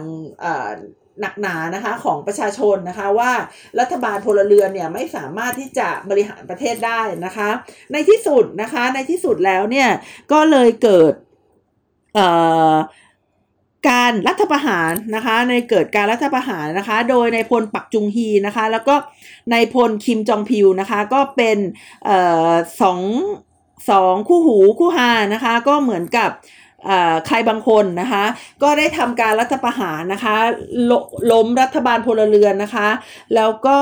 [1.22, 3.32] หนักหนานะคะของประชาชนนะคะว่า
[3.80, 7.50] รัฐบาลพลเรือนเนี่ยไม่สามารถที่จะบริหารประเทศได้นะคะ
[7.94, 9.90] ในที่สุดนะคะในที่สุดแล้วเนี่ย
[10.32, 11.14] ก็เลยเกิด
[13.90, 18.96] การรัฐประหารนะคะในเกิดการรัฐประหารนะคะ โดยในพลปักจุงฮีนะคะ แล้วก็
[19.52, 21.58] ในพลคิมจองพิวนะคะ ก็เป็น
[22.10, 22.12] อ
[22.50, 23.02] อสอง
[23.90, 26.32] สองคู่หูคู่หานะคะ ก็เหมือนกับ
[27.28, 28.24] ใครบางคนนะคะ
[28.64, 30.36] ก็ได้ทำการรัฐประหารนะคะ
[30.90, 30.92] ล
[31.32, 32.90] ล้มรัฐบาลพลเรือนนะคะ
[33.36, 33.78] แล้วก็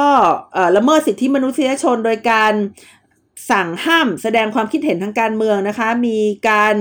[0.76, 2.54] ละเมิดสิทธิมนุษยชนโดยการ
[3.52, 6.18] สั่งห้ามแสดงความคิดเห็นทางการเมืองนะคะ มี
[6.50, 6.76] การ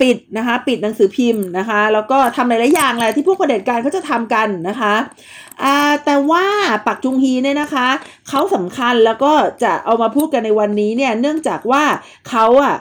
[0.00, 4.94] ปิดนะคะปิดหนังสือพิมพ์นะคะ แล้วก็ทำหลายๆอย่างแหละที่พวกประเด็จการเขาจะทำกันนะคะ
[6.04, 6.44] แต่ว่า
[6.86, 7.88] ปักจุงฮีเนี่ยนะคะ
[8.28, 11.82] เขาสำคัญแล้วก็จะเอามาพูดกันในวันนี้เนี่ยเนื่องจากว่า
[12.28, 12.76] เขาอะ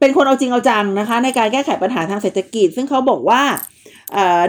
[0.00, 3.42] เป็นคนเอาจริงเอาจังนะคะ ในการแก้ไขปัญหาทางเศรษฐกิจ ซึ่งเขาบอกว่า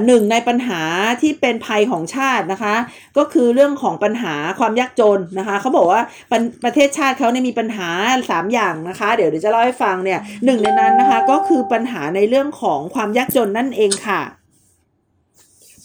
[0.05, 0.81] หนึ่งในปัญหา
[1.21, 2.75] ที่เป็นภัยของชาตินะคะ
[3.17, 7.89] ก็คือเรื่องของปัญหาความยากจนนะคะเขาบอกว่าปประเทศชาติเขาเนี่ยมีปัญหา
[8.25, 14.21] 3 อย่างนะคะ เดี๋ยวเดี๋ยวจะเล่าให้ฟังเนี่ยหนึ่งในนั้นนะคะก็คือปัญหาในเรื่องของความยากจนนั่นเองค่ะ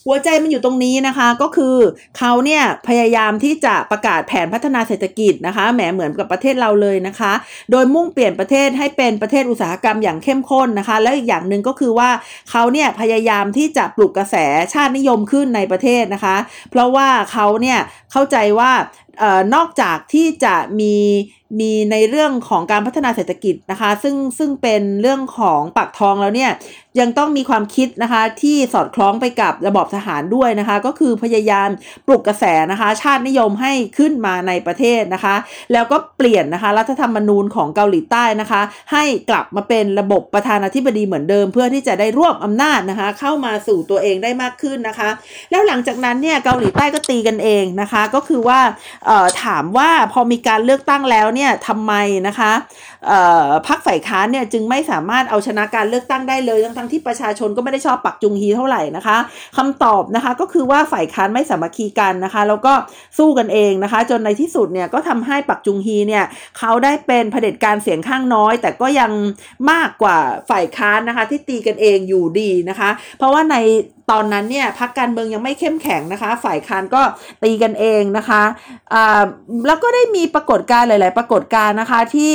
[0.07, 1.77] หัวใจมันอยู่ตรงนี้นะคะก็คือ
[2.19, 7.33] เขาเนี่ยพยายามที่จะประกาศแผนพัฒนาเศรษฐกิจนะคะแหมเหมือนกับประเทศเราเลยนะคะ
[7.71, 12.11] โดยมุ่งเปลี่ยนประเทศให้เป็นประเทศอุตสาหกรรมอย่างเข้มข้นนะคะ แล้วอีกอย่างหนึ่งก็คือว่า
[12.51, 14.37] เขาเนี่ยพยายามที่จะปลุกกระแส
[14.73, 16.37] ชาตินิยมขึ้นในประเทศนะคะ
[16.71, 17.79] เพราะว่าเขาเนี่ย
[18.13, 18.71] เข้าใจว่า
[19.55, 20.95] นอกจากที่จะมี
[21.61, 26.51] มีในเรื่องของการพัฒนาเศรษฐกิจนะคะ ซึ่งซึ่งเป็นเรื่องของปากท้องแล้วเนี่ย
[27.01, 31.69] ยังต้องมีความคิดนะคะที่สอดคล้องไปกับระบอบทหารด้วยนะคะ ก็คือพยายาม
[32.07, 35.35] ปลุกกระแสนะคะ ชาตินิยมให้ขึ้นมาในประเทศนะคะ
[35.73, 45.09] แล้วก็เปลี่ยนนะคะรัฐธรรมนูญของเกาหลีใต้นะคะ ให้กลับมาเป็นระบบประธานาธิบดีเหมือนเดิม เพื่อที่จะได้รวบอำนาจนะคะ เข้ามาสู่ตัวเองได้มากขึ้นนะคะ
[45.51, 48.61] แล้วหลังจากนั้นเนี่ยเกาหลีใต้ก็ตีกันเองนะคะ ก็คือว่า
[49.45, 51.93] ถามว่าพอมีการเลือกตั้งแล้วเนี่ยทำไม
[52.29, 52.53] นะคะ
[53.67, 59.17] พรรคฝ่ายค้านเนี่ยจึงไม่สามารถเอาชนะการเลือกตั้งได้เลยทั้งทั้งที่ประชาชนก็ไม่ได้ชอบปักจุงฮีเท่าไหร่นะคะ
[59.57, 62.73] คำตอบนะคะก็คือว่าฝ่ายค้านไม่สามัคคีกันนะคะแล้วก็
[63.19, 66.25] สู้กันเองนะคะ จนในที่สุดเนี่ยก็ทำให้ปักจุงฮีเนี่ย
[66.59, 69.13] เขาได้เป็นเผด็จการเสียงข้างน้อย แต่ก็ยัง
[69.71, 70.19] มากกว่า
[70.51, 73.57] ฝ่ายค้านนะคะที่ตีกันเองอยู่ดีนะคะ เพราะว่าใน
[74.13, 77.03] ตอนนั้นเนี่ยพักการเมืองยังไม่เข้มแข็งนะคะ ฝ่ายค้านก็
[77.43, 78.43] ตีกันเองนะคะ
[78.95, 79.23] อ่า
[79.67, 82.35] แล้วก็ได้มีปรากฏการณ์หลาย ๆ ปรากฏการณ์นะคะที่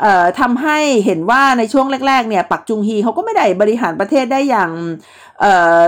[0.00, 4.70] เอ่อทำให้เห็นว่าในช่วงแรก ๆ เนี่ยปักจุงฮีเขาก็ไม่ได้บริหารประเทศได้อย่าง
[5.40, 5.80] เอ่อ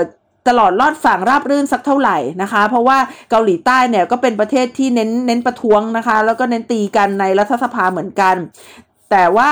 [0.49, 2.99] ตลอดลอดฝั่งราบรื่นสักเท่าไหร่นะคะ เพราะว่า
[3.31, 8.37] เกาหลีใต้เนี่ยก็เป็นประเทศที่เน้นเน้นประท้วงนะคะ แล้วก็เน้นตีกันในรัฐสภาเหมือนกัน
[9.11, 9.51] แต่ว่า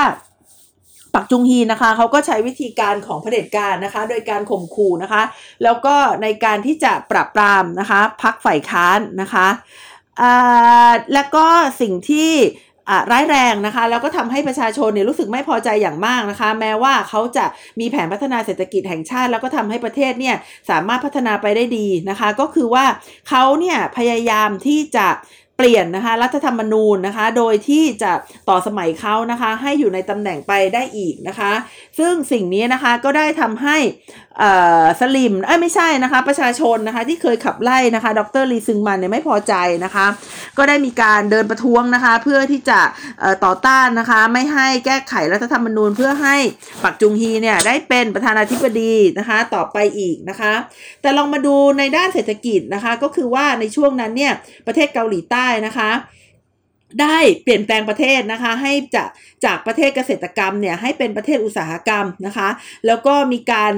[1.15, 5.23] ปักจุงฮีนะคะเขาก็ใช้วิธีการของเผด็จการนะคะ โดยการข่มขู่นะคะ
[5.63, 9.47] แล้วก็ในการที่จะปราบปรามนะคะพักฝ่ายค้านนะคะ
[11.13, 11.45] แล้วก็
[11.81, 12.31] สิ่งที่
[13.11, 17.45] ร้ายแรงนะคะ แล้วก็ทำให้ประชาชนเนี่ยรู้สึกไม่พอใจอย่างมากนะคะ แม้ว่าเขาจะ
[17.79, 20.35] มีแผนพัฒนาเศรษฐกิจแห่งชาติ แล้วก็ทำให้ประเทศเนี่ย
[20.69, 22.85] สามารถพัฒนาไปได้ดีนะคะ ก็คือว่า
[23.29, 25.07] เขาเนี่ยพยายามที่จะ
[25.57, 28.11] เปลี่ยนนะคะรัฐธรรมนูญนะคะ โดยที่จะ
[28.49, 31.51] ต่อสมัยเขานะคะ ให้อยู่ในตำแหน่งไปได้อีกนะคะ
[31.99, 33.77] ซึ่งสิ่งนี้นะคะก็ได้ทำให้
[34.99, 39.53] สลิมเอ้ไม่ใช่นะคะ ประชาชนนะคะที่เคยขับไล่นะคะ ดรลีซึงมันเนี่ยไม่พอใจ
[39.85, 40.05] นะคะ
[40.57, 42.79] ก็ได้มีการเดินประท้วงนะคะ เพื่อที่จะ
[43.45, 46.35] ต่อต้านนะคะ ไม่ให้แก้ไขรัฐธรรมนูญ เพื่อให้
[46.83, 50.53] ปักจุงฮีเนี่ยได้เป็นประธานาธิบดีนะคะ ต่อไปอีกนะคะ
[51.01, 54.33] แต่ลองมาดูในด้านเศรษฐกิจนะคะ ก็คือว่าในช่วงนั้นเนี่ย
[54.67, 55.91] ประเทศเกาหลีใต้ได้นะคะ
[57.01, 59.09] ได้เปลี่ยนแปลงประเทศนะคะ ให้จาก
[59.45, 62.49] จากประเทศเกษตรกรรมเนี่ยให้เป็นประเทศอุตสาหกรรมนะคะ
[62.87, 63.73] แล้วก็มีการ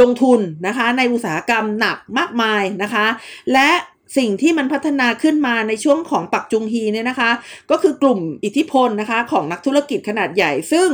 [0.00, 3.06] ลงทุนนะคะในอุตสาหกรรมหนักมากมายนะคะ
[3.52, 3.70] และ
[4.18, 7.30] สิ่งที่มันพัฒนาขึ้นมาในช่วงของปักจุงฮีเนี่ยนะคะ
[7.70, 10.88] ก็คือกลุ่มอิทธิพลนะคะของนักธุรกิจขนาดใหญ่ ซึ่ง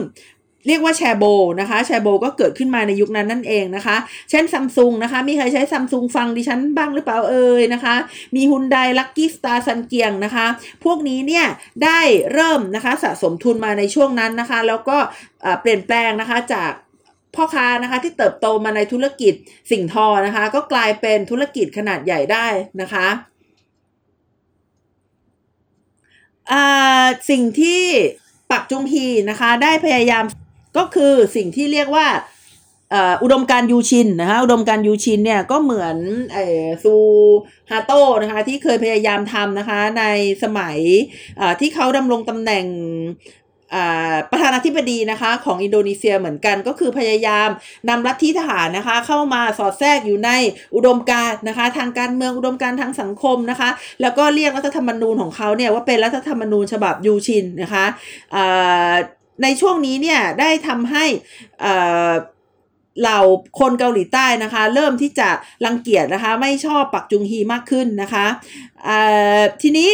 [0.67, 1.25] เรียกว่าแชร์โบ
[1.61, 3.97] นะคะแชร์โบก็เกิดขึ้นมาในยุคนั้นนั่นเองนะคะ
[4.31, 7.95] เช่นซัมซุงนะคะ มีใครใช้ซัมซุงฟังดิฉันบ้างหรือเปล่าเอ่ยนะคะ
[8.35, 10.47] มีฮุนไดลักกี้สตาร์ซันเกียงนะคะ
[10.85, 11.47] พวกนี้เนี่ย
[11.85, 12.01] ได้
[12.33, 14.99] เริ่มนะคะสะสมทุนมาในช่วงนั้นนะคะ แล้วก็
[15.61, 16.73] เปลี่ยนแปลงนะคะจาก
[17.35, 19.35] พ่อค้านะคะที่เติบโตมาในธุรกิจ
[19.71, 22.47] สิ่งทอนะคะ ก็กลายเป็นธุรกิจขนาดใหญ่ได้
[22.81, 23.07] นะคะ
[27.31, 27.83] สิ่งที่
[28.51, 30.25] ปักจุงฮีนะคะ ได้พยายาม
[30.77, 32.07] ก็คือสิ่งที่เรียกว่า
[33.23, 35.97] อุดมการยูชินนะคะอุดมการยูชินเนี่ยก็เหมือน
[36.37, 36.39] อ
[36.85, 36.95] ซู
[37.71, 40.05] ฮาโตนะคะที่เคยพยายามทำนะคะใน
[40.43, 40.79] สมัย
[41.61, 42.65] ที่เขาดำรงตำแหน่ง
[44.31, 47.49] ประธานาธิบดีนะคะของอินโดนีเซียเหมือนกันก็คือพยายาม
[47.89, 50.31] นำลัฐทธิทหารนะคะเข้ามาสอดแทรกอยู่ใน
[50.75, 53.71] อุดมการนะคะทางการเมืองอุดมการทางสังคมนะคะ
[54.03, 57.85] แล้วก็เรียกรัฐธรรมนูญของเขาเนี่ยว่าเป็นรัฐธรรมนูญฉบับยูชินนะคะ
[59.43, 61.05] ในช่วงนี้เนี่ยได้ทำให้
[63.01, 63.21] เหล่า
[63.59, 65.29] คนเกาหลีใต้นะคะ เริ่มที่จะ
[65.65, 68.27] รังเกียจนะคะ ไม่ชอบปักจุงฮีมากขึ้นนะคะ
[69.63, 69.91] ทีนี้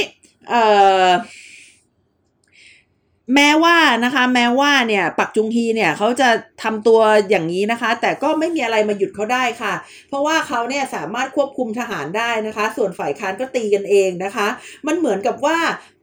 [3.34, 6.28] แม้ว่านะคะแม้ว่าเนี่ยปักจุงฮีเนี่ยเขาจะ
[6.62, 9.74] ทำตัวอย่างนี้นะคะ แต่ก็ไม่มีอะไรมาหยุดเขาได้ค่ะ
[10.08, 14.48] เพราะว่าเขาเนี่ยสามารถควบคุมทหารได้นะคะ ส่วนฝ่ายค้านก็ตีกันเองนะคะ
[14.86, 15.58] มันเหมือนกับว่า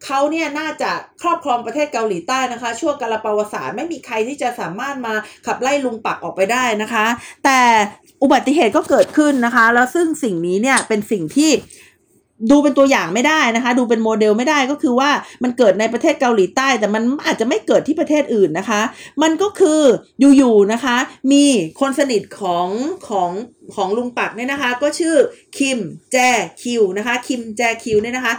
[0.06, 5.14] เขาเนี่ยน่าจะครอบครองประเทศเกาหลีใต้นะคะช่วงกาลปวสารไม่มีใครที่จะสามารถมา
[5.46, 7.06] ขับไล่ลุงปักออกไปได้นะคะ
[7.46, 7.62] แต่
[8.24, 11.52] อุบัติเหตุก็เกิดขึ้นนะคะ แล้วซึ่งสิ่งนี้เนี่ยเป็นสิ่งที่
[12.52, 15.10] ดูเป็นตัวอย่างไม่ได้นะคะ ดูเป็นโมเดลไม่ได้ก็คือว่า
[15.43, 18.82] มันเกิดในประเทศเกาหลีใต้ แต่มันอาจจะไม่เกิดที่ประเทศอื่นนะคะ
[19.21, 19.82] มันก็คือ
[20.38, 20.98] อยู่ๆนะคะ
[21.32, 21.43] มี
[21.80, 22.67] คนสนิทของ
[23.10, 23.32] ของ
[23.75, 25.15] ของลุงปักเนี่ยนะคะ ก็ชื่อ
[25.58, 25.80] คิม
[26.12, 26.17] แจ
[26.63, 28.34] คิวนะคะ คิมแจคิวเนี่ยนะคะ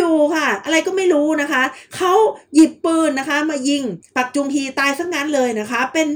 [0.00, 1.62] ยู่ๆค่ะ อะไรก็ไม่รู้นะคะ
[1.96, 2.12] เขา
[2.54, 3.82] หยิบปืนนะคะ มายิง
[4.16, 6.08] ปักจุงฮีตายซะงั้นเลยนะคะ เป็น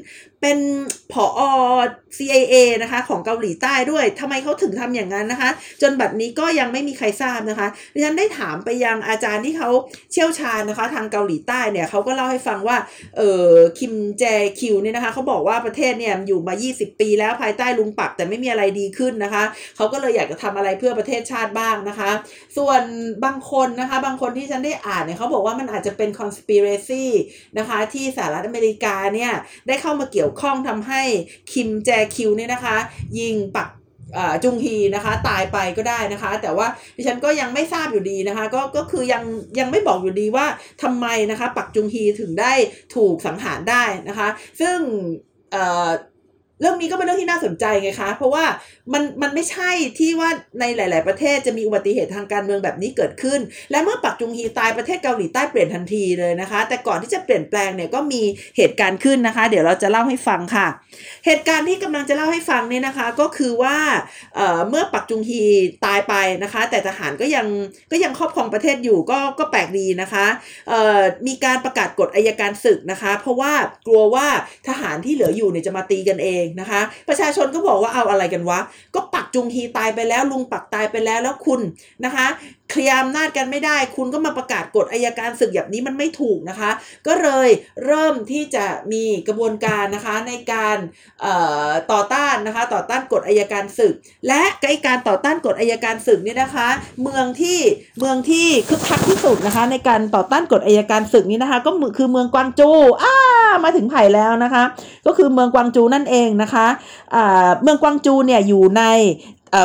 [0.42, 0.59] เป็น
[1.12, 1.40] ผอ
[2.18, 5.50] CIA นะคะของเกาหลีใต้ด้วยทำไมเขาถึงทำอย่างนั้นนะคะ
[5.83, 9.70] จนแบบนี้ก็ยังไม่มีใครทราบนะคะดิฉันได้ถามไปยังอาจารย์ที่เขา
[10.12, 12.76] เชี่ยวชาญนะคะ ทางเกาหลีใต้เนี่ยเขาก็เล่าให้ฟังว่า
[13.16, 14.24] เออคิมแจ
[14.61, 19.45] คิวเนี่ยนะคะเขาบอกว่าประเทศเนี่ยอยู่มา 20 ปีแล้วภายใต้ลุงปักแต่ไม่มีอะไรดีขึ้นนะคะ
[19.77, 22.11] เขาก็เลยอยากจะทำอะไรเพื่อประเทศชาติบ้างนะคะ
[22.57, 22.83] ส่วน
[23.25, 27.05] บางคนนะคะ บางคนที่ฉันได้อ่านเนี่ยเขาบอกว่ามันอาจจะเป็น conspiracy
[27.59, 29.33] นะคะที่สหรัฐอเมริกาเนี่ย
[29.66, 31.03] ได้เข้ามาเกี่ยวข้องทำให้
[31.53, 32.77] คิมแจคิวเนี่ยนะคะ
[33.21, 33.69] ยิงปัก
[34.45, 36.66] จุงฮีนะคะตายไปก็ได้นะคะ แต่ว่า
[36.97, 39.23] ดิฉันก็ยังไม่ทราบอยู่ดีนะคะ ก็ก็คือยัง
[39.59, 40.47] ยังไม่บอกอยู่ดีว่า
[40.83, 42.53] ทำไมนะคะ ปักจุงฮีถึงได้
[42.95, 44.29] ถูกสังหารได้นะคะ
[44.61, 44.79] ซึ่ง
[46.61, 48.45] เรื่องนี้ก็เป็นเรื่องที่น่าสนใจไงคะ เพราะว่า
[48.92, 53.40] มันมันไม่ใช่ที่ว่าในหลาย ๆ ประเทศจะมีอุบัติเหตุทางการเมืองแบบนี้เกิดขึ้น
[53.71, 58.23] และเมื่อปักจุงฮีตายประเทศเกาหลีใต้เปลี่ยนทันทีเลยนะคะ แต่ก่อนที่จะเปลี่ยนแปลงเนี่ยก็มี
[58.57, 60.66] เหตุการณ์ขึ้นนะคะ เดี๋ยวเราจะเล่าให้ฟังค่ะ
[61.27, 63.77] เหตุการณ์ที่กำลังจะเล่าให้ฟังเนี่ยนะคะ ก็คือว่า
[64.35, 65.42] เเมื่อปักจุงฮี
[65.85, 67.47] ตายไปนะคะ แต่ทหารก็ยัง
[67.90, 70.27] ก็ยังครอบครองประเทศอยู่ก็ก็แปลกดีนะคะ
[71.27, 73.53] มีการประกาศกฎอายการศึกนะคะ เพราะว่า
[73.87, 74.27] กลัวว่า
[74.69, 78.61] ทหารที่เหลืออยู่เนี่ยจะมาตีกันเองนะคะ ประชาชนก็บอกว่าเอาอะไรกันวะ
[78.94, 81.61] ก็ปักจุงฮีตายไปแล้วลุงปักตายไปแล้วแล้วคุณ
[82.04, 82.26] นะคะ
[82.70, 86.70] เคลียร์อำนาจกันไม่ได้ คุณก็มาประกาศกฎอายการศึกแบบนี้มันไม่ถูกนะคะ
[87.07, 87.48] ก็เลย
[87.85, 90.76] เริ่มที่จะมีกระบวนการนะคะในการ
[91.92, 93.94] ต่อต้านนะคะต่อต้านกฎอายการศึก
[94.29, 96.68] และไอการต่อต้านกฎอายการศึกนี่นะคะ
[97.02, 97.59] เมืองที่
[97.98, 102.70] เมืองที่คึกคักที่สุดนะคะ ในการต่อต้านกฎอายการศึกนี้นะคะ ก็คือเมืองกวางจู
[103.02, 103.14] อ้า
[103.64, 104.64] มาถึงไผ่แล้วนะคะ
[105.07, 106.66] ก็คือเมืองกวางจูนั่นเองนะคะ
[107.62, 108.83] เมืองกวางจูเนี่ยอยู่ใน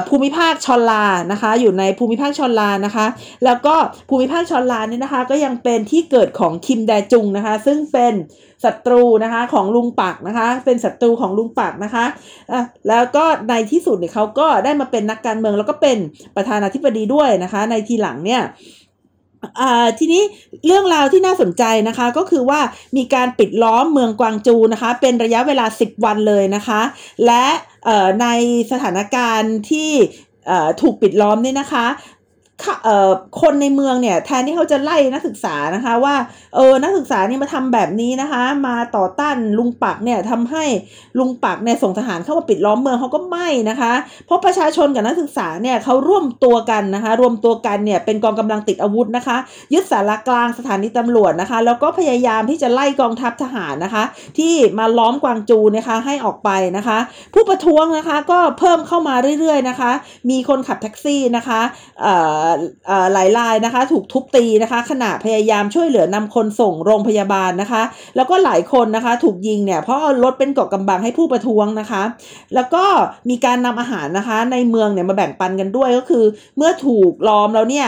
[0.10, 3.06] ภูมิภาคชอนลานะคะ อยู่ในภูมิภาคชอนลานะคะ
[3.46, 3.76] แล้วก็
[4.10, 8.14] ภูมิภาคชอนลาเนี่ยนะคะ ก็ยังเป็นที่เกิดของคิมแดจุงนะคะ ซึ่งเป็น
[8.64, 12.06] ศัตรูนะคะของลุงปักนะคะ เป็นศัตรูของลุงปักนะคะ
[12.52, 15.98] อะแล้วก็ในที่สุดเนี่ยเขาก็ได้มาเป็นนักการเมือง แล้วก็เป็น
[16.36, 18.44] ประธานาธิบดีด้วยนะคะ ในทีหลังเนี่ย
[20.00, 20.24] ทีนี้
[20.66, 22.60] เรื่องราวที่น่าสนใจนะคะก็คือว่า
[22.98, 26.82] มีการปิดล้อมเมืองกวางจูนะคะ เป็นระยะเวลา 10 วันเลยนะคะ
[27.26, 27.46] และ
[28.22, 28.28] ใน
[28.72, 29.92] สถานการณ์ที่
[30.82, 31.88] ถูกปิดล้อมเนี่ยนะคะ
[33.42, 36.16] คนในเมืองเนี่ยแทนที่เขาจะไล่นักศึกษานะคะว่า
[36.56, 40.64] เออนักศึกษานี่มาทำแบบนี้นะคะ มาต่อต้านลุงปักเนี่ยทำให้
[41.20, 43.94] ลุงปักเนี่ยส่งทหารเข้ามาปิดล้อมเมืองเขาก็ไม่นะคะ
[44.26, 49.38] เพราะประชาชนกับนักศึกษาเนี่ยเขาร่วมตัวกันนะคะ รวมตัวกันเนี่ยเป็นกองกำลังติดอาวุธนะคะ
[49.74, 54.04] ยึดสารกลางสถานีตำรวจนะคะ แล้วก็พยายามที่จะไล่กองทัพทหารนะคะ
[54.38, 56.98] ที่มาล้อมกวางจูนะคะให้ออกไปนะคะ
[57.34, 59.92] ผู้ประท้วงนะคะก็เพิ่มเข้ามาเรื่อยๆนะคะ
[60.30, 61.62] มีคนขับแท็กซี่นะคะ
[63.14, 67.84] หลายรายนะคะ ถูกทุบตีนะคะ ขณะพยายามช่วยเหลือนำคนส่งโรงพยาบาลนะคะ
[68.16, 72.04] แล้วก็หลายคนนะคะ ถูกยิงเนี่ยเพราะเอารถเป็นเกาะกำบังให้ผู้ประท้วงนะคะ
[72.56, 72.84] แล้วก็
[73.30, 76.24] มีการนำอาหารนะคะ ในเมืองเนี่ยมาแบ่งปันกันด้วยก็คือ
[76.58, 77.88] เมื่อถูกล้อมแล้วเนี่ย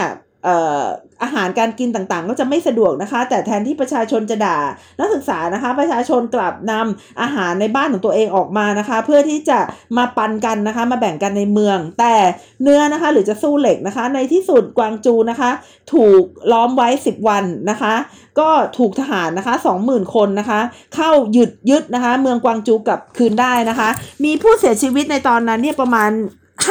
[1.22, 4.58] อาหารการกินต่างๆ ก็จะไม่สะดวกนะคะ แต่แทนที่ประชาชนจะด่า
[4.98, 9.58] นักศึกษานะคะ ประชาชนกลับนำอาหารในบ้านของตัวเองออกมานะคะ เพื่อที่จะ
[9.96, 12.14] มาปันกันนะคะ มาแบ่งกันในเมือง แต่
[12.62, 15.50] เนื้อนะคะ หรือจะสู้เหล็กนะคะ ในที่สุดกวางจูนะคะ
[15.92, 17.94] ถูกล้อมไว้ 10 วันนะคะ
[18.40, 19.54] ก็ถูกทหารนะคะ
[19.84, 20.60] 20,000 คนนะคะ
[20.94, 23.88] เข้ายึดยึดนะคะ เมืองกวางจูกลับคืนได้นะคะ
[24.24, 26.10] มีผู้เสียชีวิตในตอนนั้นเนี่ยประมาณ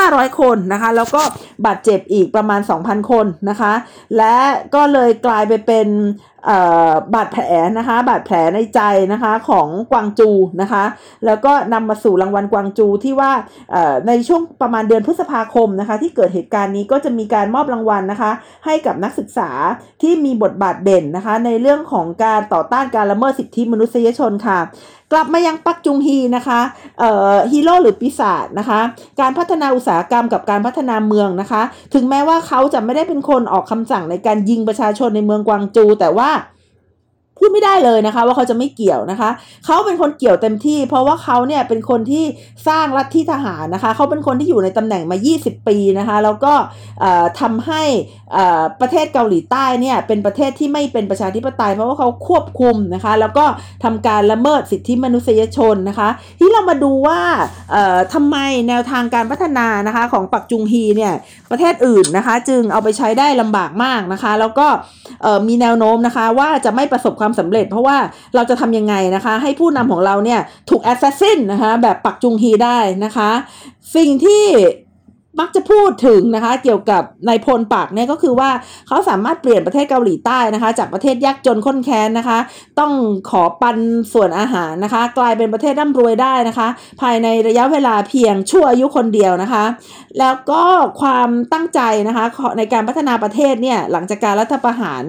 [0.01, 1.21] 500 คนนะคะ แล้วก็
[1.65, 3.73] บาดเจ็บอีกประมาณ 2,000 คนนะคะ
[4.17, 4.35] และ
[4.75, 5.87] ก็เลยกลายไปเป็น
[7.13, 7.43] บาดแผล
[7.77, 8.81] นะคะบาดแผลในใจ
[9.13, 10.29] นะคะของกวางจู
[10.61, 10.83] นะคะ
[11.25, 13.31] แล้วก็นำมาสู่รางวัลกวางจูที่ว่า
[14.07, 18.31] ในช่วงประมาณเดือนพฤษภาคมนะคะที่เกิดเหตุการณ์นี้ก็จะมีการมอบรางวัลนะคะ
[18.65, 19.49] ให้กับนักศึกษา
[20.01, 24.59] ที่มีบทบาทเด่นนะคะ ในเรื่องของการต่อต้านการละเมิดสิทธิมนุษยชนค่ะ
[25.13, 26.59] กลับมายังปักจุงฮีนะคะ
[27.51, 28.79] ฮีโร่หรือปีศาจนะคะ
[29.21, 31.61] การพัฒนาอุตสาหกรรมกับการพัฒนาเมืองนะคะ
[31.93, 36.29] ถึงแม้ว่าเขาจะไม่ได้เป็นคนออกคำสั่งในการยิงประชาชนในเมืองกวางจู แต่ว่า
[37.43, 39.29] พูดไม่ได้เลยนะคะ ว่าเขาจะไม่เกี่ยวนะคะ
[39.65, 42.25] เขาเป็นคนเกี่ยวเต็มที่ เพราะว่าเขาเนี่ยเป็นคนที่
[42.67, 46.53] สร้างรัฐที่ทหารนะคะ เขาเป็นคนที่อยู่ในตำแหน่งมา 20 ปีนะคะ แล้วก็
[47.41, 47.83] ทำให้
[48.81, 53.45] ประเทศเกาหลีใต้เนี่ยเป็นประเทศที่ไม่เป็นประชาธิปไตย เพราะว่าเขาควบคุมนะคะ แล้วก็
[53.83, 57.19] ทำการละเมิดสิทธิมนุษยชนนะคะ ที่เรามาดูว่า
[58.13, 58.37] ทำไม
[58.69, 61.13] แนวทางการพัฒนานะคะของปักจุงฮีเนี่ย
[61.51, 64.67] ประเทศอื่นนะคะ จึงเอาไปใช้ได้ลำบากมากนะคะ แล้วก็
[65.47, 67.97] มีแนวโน้มนะคะว่าจะไม่ประสบความความสำเร็จ เพราะว่า
[68.35, 73.29] เราจะทำยังไงนะคะ ให้ผู้นำของเราเนี่ยถูกแอสซัสซินนะคะแบบปักจุงฮีได้นะคะ
[73.95, 74.43] สิ่งที่
[75.39, 78.49] มักจะพูดถึงนะคะ เกี่ยวกับนายพลปากเนี่ยก็คือว่า
[78.87, 82.39] เขาสามารถเปลี่ยนประเทศเกาหลีใต้นะคะ จากประเทศยากจนข้นแค้นนะคะ
[82.79, 82.91] ต้อง
[83.29, 83.77] ขอปัน
[84.13, 86.67] ส่วนอาหารนะคะ กลายเป็นประเทศร่ำรวยได้นะคะ
[87.01, 89.65] ภายในระยะเวลาเพียงชั่วอายุคนเดียวนะคะ
[90.19, 90.63] แล้วก็
[91.01, 92.25] ความตั้งใจนะคะ
[92.57, 95.03] ในการพัฒนาประเทศเนี่ยหลังจากการรัฐประหาร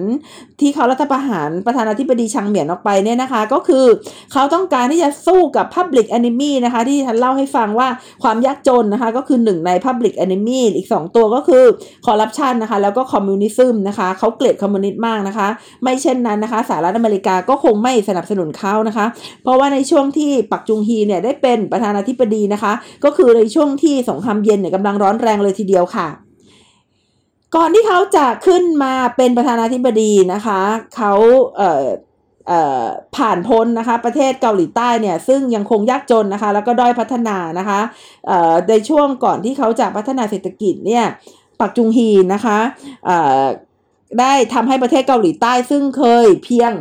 [0.61, 3.85] ที่เขารัฐประหารประธานาธิบดีชังเหมียนออกไปเนี่ยนะคะ ก็คือ
[4.33, 7.87] เขาต้องการที่จะสู้กับ Public Enemy นะคะ ที่ฉันเล่าให้ฟังว่า
[8.23, 11.63] ความยากจนนะคะ ก็คือหนึ่งใน Public Enemy อีก 2 ตัวก็คือ
[12.05, 15.47] คอร์รัปชันนะคะ แล้วก็คอมมิวนิซึมนะคะ เขาเกลียดคอมมิวนิสต์มากนะคะ
[15.83, 19.05] ไม่เช่นนั้นนะคะสหรัฐอเมริกาก็คงไม่สนับสนุนเขานะคะ
[19.43, 26.24] เพราะว่าในช่วงที่ปักจุงฮีเนี่ยได้เป็นประธานาธิบดีนะคะ ก็คือในช่วงที่สงครามเย็นเนี่ยกำลังร้อนแรงเลยทีเดียวค่ะ
[27.55, 30.61] ก่อนที่เขาจะขึ้นมาเป็นประธานาธิบดีนะคะ
[30.95, 31.13] เขา
[31.57, 37.79] เอ่อผ่านพ้นนะคะประเทศเกาหลีใต้เนี่ยซึ่งยังคงยากจนนะคะแล้วก็ด้อยพัฒนานะคะ
[38.69, 41.05] ในช่วงก่อนที่เขาจะพัฒนาเศรษฐกิจเนี่ย
[41.59, 42.59] ปักจุงฮีนะคะ
[44.19, 46.71] ได้ทำให้ประเทศเกาหลีใต้ซึ่งเคยเพียง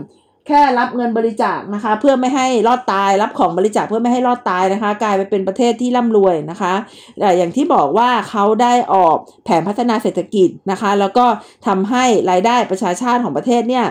[0.49, 6.75] แค่รับเงินบริจาคนะคะ เพื่อไม่ให้รอดตายรับของบริจาคเพื่อไม่ให้รอดตายนะคะ กลายไปเป็นประเทศที่ร่ำรวยนะคะ
[7.21, 11.27] แต่อย่างที่บอกว่าเขาได้ออกแผนพัฒนาเศรษฐกิจนะคะ แล้วก็
[11.67, 13.85] ทำให้รายได้ประชาชาติของประเทศเนี่ย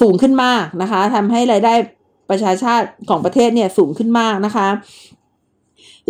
[0.00, 1.74] สูงขึ้นมากนะคะทำให้รายได้
[2.30, 4.66] ประชาชาติของประเทศเนี่ยสูงขึ้นมากนะคะ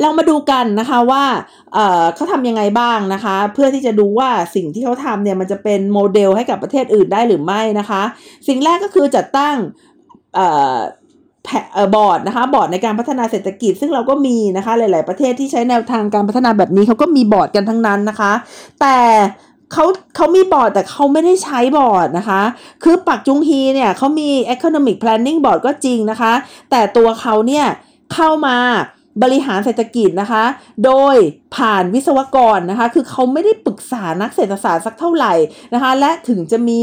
[0.00, 1.24] เรามาดูกันนะคะว่า
[1.72, 8.02] เขาทำยังไงบ้างนะคะ เพื่อที่จะดูว่าสิ่งที่เขาทำเนี่ยมันจะเป็นโมเดลให้กับประเทศอื่นได้หรือไม่นะคะ
[8.48, 9.56] สิ่งแรกก็คือจัดตั้ง
[11.94, 18.32] บอร์ดนะคะบอร์ดในการพัฒนาเศรษฐกิจ ซึ่งเราก็มีนะคะหลาย ๆ ประเทศที่ใช้แนวทางการพัฒนาแบบนี้เขาก็มีบอร์ดกันทั้งนั้นนะคะ
[18.80, 18.96] แต่
[19.72, 19.84] เขา
[20.16, 22.42] เขามีบอร์ดแต่เขาไม่ได้ใช้บอร์ดนะคะ
[22.84, 26.32] คือปักจุงฮีเนี่ยเขามี economic planning board ก็จริงนะคะ
[26.70, 27.66] แต่ตัวเขาเนี่ย
[28.14, 28.56] เข้ามา
[29.22, 30.44] บริหารเศรษฐกิจนะคะ
[30.84, 31.16] โดย
[31.56, 35.34] ผ่านวิศวกรนะคะ คือเขาไม่ได้ปรึกษานักเศรษฐศาสตร์สักเท่าไหร่
[35.74, 36.82] นะคะ และถึงจะมี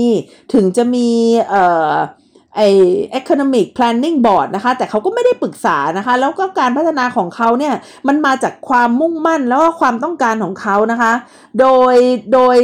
[0.53, 1.09] ถึงจะมี
[1.49, 1.93] เอ่อ
[2.55, 2.61] ไอ
[3.19, 7.73] economic planning board นะคะ แต่เขาก็ไม่ได้ปรึกษานะคะ แล้วก็การพัฒนาของเขาเนี่ย
[8.07, 11.13] มันมาจากความมุ่งมั่นแล้วก็ความต้องการของเขานะคะ
[11.59, 11.95] โดย
[12.33, 12.57] โดย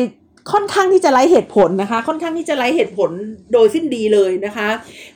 [0.51, 3.11] ค่อนข้างที่จะไร้เหตุผลนะคะ ค่อนข้างที่จะไร้เหตุผล
[3.53, 4.69] โดยสิ้นดีเลยนะคะ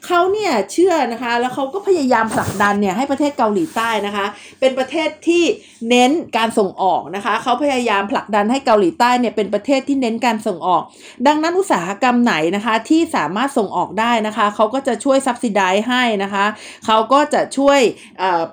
[0.06, 4.26] เขาเนี่ยเชื่อนะคะแล้วเขาก็พยายามผลักดันเนี่ยให้ประเทศเกาหลีใต้นะคะ
[4.60, 5.44] เป็นประเทศที่
[5.90, 10.84] เน้นการส่งออกนะคะเขาพยายามผลักดันให้เกาหลีใต้เนี่ยเป็นประเทศที่เน้นการส่งออก
[11.28, 16.46] ดังนั้นอุตสาหกรรมไหนนะคะที่สามารถส่งออกได้นะคะเขาก็จะช่วยซับซิได้ให้นะคะ
[16.86, 17.80] เขาก็จะช่วย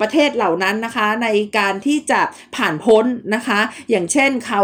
[0.00, 2.20] ประเทศเหล่านั้นนะคะในการที่จะ
[2.56, 3.60] ผ่านพ้นนะคะ
[3.90, 4.62] อย่างเช่นเขา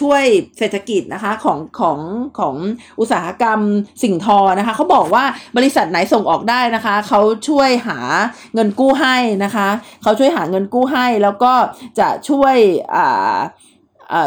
[0.00, 0.22] ช่วย
[0.58, 1.98] เศรษฐกิจนะคะคะของของ
[2.38, 2.54] ของ
[3.00, 3.60] อุตสาหกรรม
[4.02, 5.24] สิ่งทอนะคะเขาบอกว่า
[5.56, 7.98] บริษัทไหนส่งออกได้นะคะเขาช่วยหา
[8.54, 9.68] เงินกู้ให้นะคะ
[10.02, 11.52] เขาช่วยหาเงินกู้ให้แล้วก็
[11.98, 12.56] จะช่วย
[12.94, 13.36] อ่า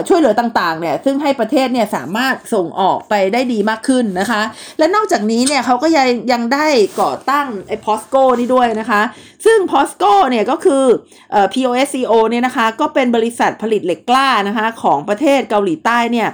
[0.08, 4.42] ช่วยเหลือต่างๆเนี่ยซึ่งให้ประเทศเนี่ยสามารถส่งออกไปได้ดีมากขึ้นนะคะ
[4.80, 6.68] และนอกจากนี้เนี่ยเขาก็ยังยังได้
[7.02, 9.02] ก่อตั้งไอ้พอสโกนี่ด้วยนะคะ
[9.46, 10.84] ซึ่งพอสโกเนี่ยก็คือ
[11.34, 16.28] อ POSCO เนี่ยนะคะก็เป็นบริษัทผลิตเหล็กกล้านะคะของประเทศเกาหลีใต้เนี่ย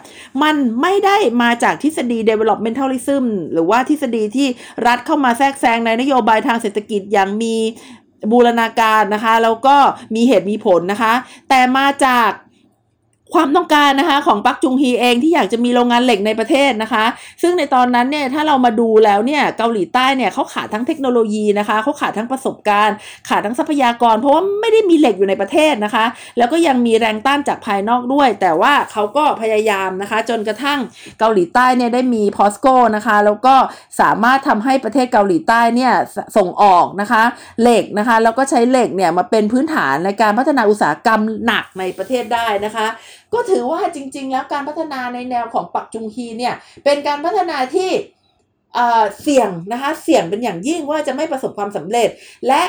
[0.43, 4.47] มันไม่ได้มาจากทฤษฎี developmentalism หรือว่าทฤษฎีที่
[4.87, 7.55] รัฐเข้ามาแทรกแซงในนโยบายทางเศรษฐกิจอย่างมี
[8.31, 9.75] บูรณาการนะคะ แล้วก็
[10.15, 11.13] มีเหตุมีผลนะคะ
[11.49, 12.29] แต่มาจาก
[13.35, 17.05] ความต้องการนะคะของปักจุงฮีเองที่อยากจะมีโรงงานเหล็กในประเทศนะคะ
[17.41, 22.95] ซึ่งในตอนนั้นเนี่ยถ้าเรามาดูแล้วเนี่ยเกาหลีใต้เนี่ยเขาขาดทั้งเทคโนโลยีนะคะเขาขาดทั้งประสบการณ์
[23.29, 26.05] ขาดทั้งทรัพยากร เพราะว่าไม่ได้มีเหล็กอยู่ในประเทศนะคะ
[26.37, 30.79] แล้วก็ยังมีแรงต้านจากภายนอกด้วย แต่ว่าเขาก็พยายามนะคะ จนกระทั่ง
[31.19, 33.55] เกาหลีใต้เนี่ยได้มีพอสโกนะคะแล้วก็
[34.01, 35.93] สามารถทำให้ประเทศเกาหลีใต้เนี่ย
[36.37, 37.23] ส่งออกนะคะ
[37.61, 42.87] เหล็กนะคะแล้วก็ใช้เหล็กเนี่ยมาเป็นพื้นฐานในการพัฒนาอุตสาหกรรมหนักในประเทศได้นะคะ
[43.33, 47.89] ก็ถือว่าจริง ๆ แล้วการพัฒนาในแนวของปักจุงฮีเนี่ยเป็นการพัฒนาที่
[49.21, 52.09] เสี่ยงนะคะเสี่ยงเป็นอย่างยิ่งว่าจะไม่ประสบความสำเร็จ
[52.47, 52.61] และ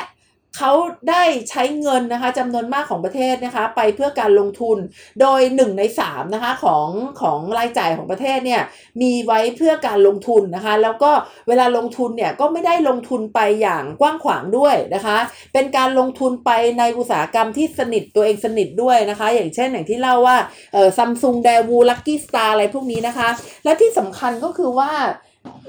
[0.57, 0.71] เขา
[1.09, 4.77] ได้ใช้เงินนะคะจำนวนมากของประเทศนะคะไปเพื่อการลงทุน
[5.21, 6.87] โดย 1 ใน3นะคะของ
[7.21, 8.61] ของรายจ่ายของประเทศเนี่ย
[9.01, 11.11] มีไว้เพื่อการลงทุนนะคะ แล้วก็
[11.47, 15.17] เวลาลงทุนเนี่ยก็ไม่ได้ลงทุนไปอย่างกว้างขวางด้วยนะคะ
[15.53, 20.37] เป็นการลงทุนไปในอุตสาหกรรมที่สนิทตัวเองสนิทด้วยนะคะ อย่างเช่นอย่างที่เล่าว่า
[20.73, 23.29] เออซัมซุงเดวูลักกี้สตาร์อะไรพวกนี้นะคะ
[23.63, 24.91] และที่สำคัญก็คือว่า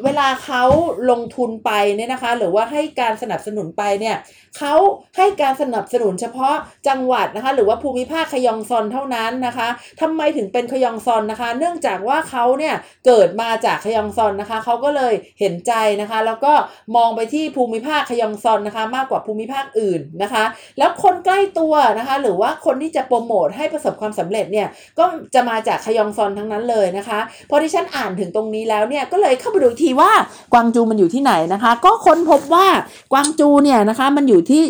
[0.05, 0.65] เวลาเขา
[1.11, 4.17] ลงทุนไปเนี่ยนะคะ หรือว่าให้การสนับสนุนไปเนี่ย
[4.59, 4.75] เขา
[5.17, 6.55] ให้การสนับสนุนเฉพาะ
[6.89, 9.69] จังหวัดนะคะ หรือว่าภูมิภาคขยองซอนเท่านั้นนะคะ
[10.01, 12.75] ทำไมถึงเป็นขยองซอนนะคะ เนื่องจากว่าเขาเนี่ย
[13.07, 16.53] เกิดมาจากขยองซอนนะคะเขาก็เลยเห็นใจนะคะ แล้วก็
[16.97, 20.45] มองไปที่ภูมิภาคขยองซอนนะคะ มากกว่าภูมิภาคอื่นนะคะ
[20.79, 24.69] แล้วคนใกล้ตัวนะคะ หรือว่าคนที่จะโปรโมทให้ประสบความสำเร็จเนี่ย
[24.99, 25.05] ก็
[25.35, 27.19] จะมาจากขยองซอนทั้งนั้นเลยนะคะ
[27.51, 30.13] พอที่ฉันอ่านถึงตรงนี้แล้วเนี่ยก็เลยเข้าไปดูทีว่า
[30.53, 32.67] กวางจูมันอยู่ที่ไหนนะคะ ก็ค้นพบว่า
[33.13, 34.63] กวางจูเนี่ยนะคะมันอยู่ที่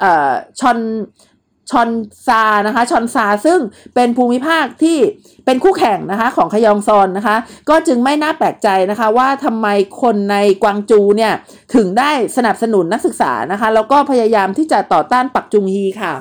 [0.00, 0.78] เอ่อชอน
[1.70, 1.90] ชอน
[2.26, 3.58] ซานะคะชอนซาซึ่ง
[3.94, 4.98] เป็นภูมิภาคที่
[5.44, 7.36] เป็นคู่แข่งนะคะของขยองซอนนะคะ
[7.68, 9.66] ก็จึงไม่น่าแปลกใจนะคะ ว่าทำไม
[10.02, 11.32] คนในกวางจูเนี่ย
[11.74, 16.14] ถึงได้สนับสนุนนักศึกษานะคะ แล้วก็พยายามที่จะต่อต้านปักจุงฮีค่ะ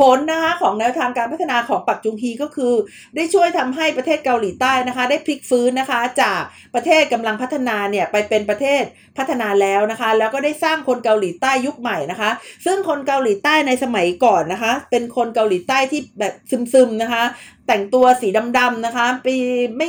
[0.00, 2.74] ผลนะคะของแนวทางการพัฒนาของปักจุงฮีก็คือ
[3.16, 6.40] ได้ช่วยทำให้ประเทศเกาหลีใต้นะคะ ได้พลิกฟื้นนะคะ จาก
[6.74, 8.82] ประเทศกำลังพัฒนาเนี่ยไปเป็นประเทศ
[9.18, 12.30] พัฒนาแล้วนะคะ แล้วก็ได้สร้างคนเกาหลีใต้ยุคใหม่นะคะ
[12.66, 16.34] ซึ่งคนเกาหลีใต้ในสมัยก่อนนะคะ เป็นคนเกาหลีใต้ที่แบบ
[16.72, 17.24] ซึมๆนะคะ
[17.68, 19.36] แต่งตัวสีดำๆนะคะปี
[19.78, 19.88] ไม่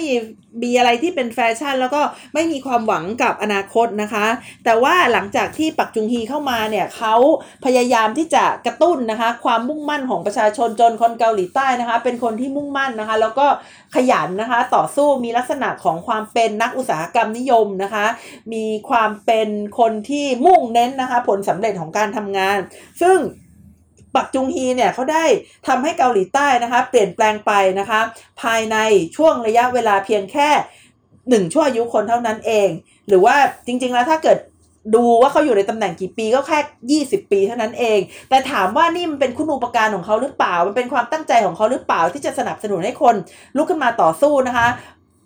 [0.64, 2.02] มีอะไรที่เป็นแฟชั่น แล้วก็
[2.34, 4.26] ไม่มีความหวังกับอนาคตนะคะ
[4.66, 7.16] แต่ว่าหลังจากที่ปักจุงฮีเข้ามาเนี่ยเขา
[7.66, 13.48] พยายามที่จะกระตุ้นนะคะ ความมุ่งมั่นของประชาชนจนคนเกาหลีใต้นะคะ เป็นคนที่มุ่งมั่นนะคะ แล้วก็
[13.96, 18.06] ขยันนะคะ ต่อสู้มีลักษณะของความเป็นนักอุตสาหกรรมนิยมนะคะ
[18.54, 19.50] มีความเป็น
[19.80, 22.58] คนที่มุ่งเน้นนะคะ ผลสำเร็จของการทำงาน
[23.02, 23.18] ซึ่ง
[24.16, 25.26] ปักจุงฮีเนี่ยเขาได้
[25.68, 28.00] ทำให้เกาหลีใต้นะคะเปลี่ยนแปลงไปนะคะ
[28.42, 28.78] ภายใน
[29.16, 30.50] ช่วงระยะเวลาเพียงแค่
[31.30, 32.70] หนึ่งชั่วอายุคนเท่านั้นเอง
[33.08, 33.36] หรือว่า
[33.68, 34.38] จริงๆแล้วถ้าเกิด
[34.96, 38.00] ดูว่าเขาอยู่ในตำแหน่งกี่ปีก็แค่ 20 ปีเท่านั้นเอง
[38.30, 43.16] แต่ถามว่านี่มันเป็นคุณูปการของเขาหรือเปล่า มันเป็นความตั้งใจของเขาหรือเปล่าที่จะสนับสนุนให้คน
[43.56, 44.68] ลุกขึ้นมาต่อสู้นะคะ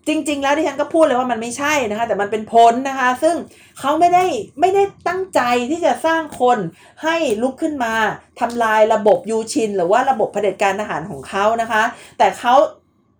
[0.07, 3.35] จริง ๆ แล้วที่ฉันก็พูดเลยว่ามันไม่ใช่นะคะ แต่มันเป็นผลนะคะ ซึ่ง
[3.79, 4.25] เขาไม่ได้
[4.59, 5.41] ไม่ได้ตั้งใจ
[5.71, 6.57] ที่จะสร้างคน
[7.03, 7.93] ให้ลุกขึ้นมา
[8.39, 11.83] ทำลายระบบยูชิน หรือว่าระบบเผด็จการทหารของเขานะคะ
[12.17, 12.55] แต่เขา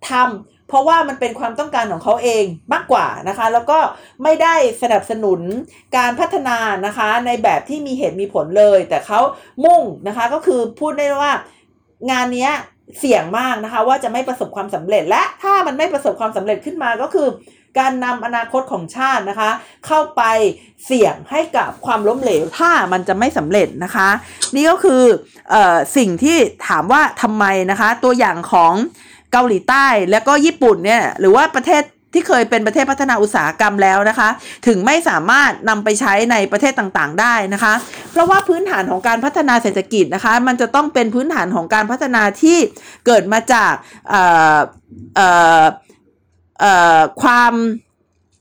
[0.10, 3.80] ทำเพราะว่ามันเป็นความต้องการของเขาเองมากกว่านะคะ แล้วก็
[4.24, 5.42] ไม่ได้สนับสนุน
[5.98, 9.20] การพัฒนานะคะ ในแบบที่มีเหตุมีผลเลย แต่เขา
[9.66, 11.32] มุ่งนะคะก็คือพูดได้ว่า
[12.12, 12.54] งานเนี้ย
[13.00, 17.28] เสี่ยงมากนะคะ ว่าจะไม่ประสบความสำเร็จ และถ้ามันไม่ประสบความสำเร็จขึ้นมาก็คือ
[17.80, 19.50] การนำอนาคตของชาตินะคะ
[19.86, 20.24] เข้าไป
[20.86, 24.10] เสี่ยงให้กับความล้มเหลว ถ้ามันจะไม่สำเร็จนะคะ
[24.56, 25.04] นี่ก็คือ
[25.54, 25.56] อ
[25.98, 28.74] สิ่งที่ถามว่าทำไมนะคะ ตัวอย่างของ
[29.32, 34.30] เกาหลีใต้แล้วก็ญี่ปุ่นเนี่ยหรือว่าประเทศ ที่เคยเป็นประเทศพัฒนาอุตสาหกรรมแล้วนะคะ
[34.68, 37.74] ถึงไม่สามารถนำไปใช้ในประเทศต่างๆ ได้นะคะ
[38.12, 42.58] เพราะว่าพื้นฐานของการพัฒนาเศรษฐกิจนะคะ มันจะต้องเป็นพื้นฐานของการพัฒนาที่
[43.06, 43.74] เกิดมาจาก
[47.24, 47.54] ความ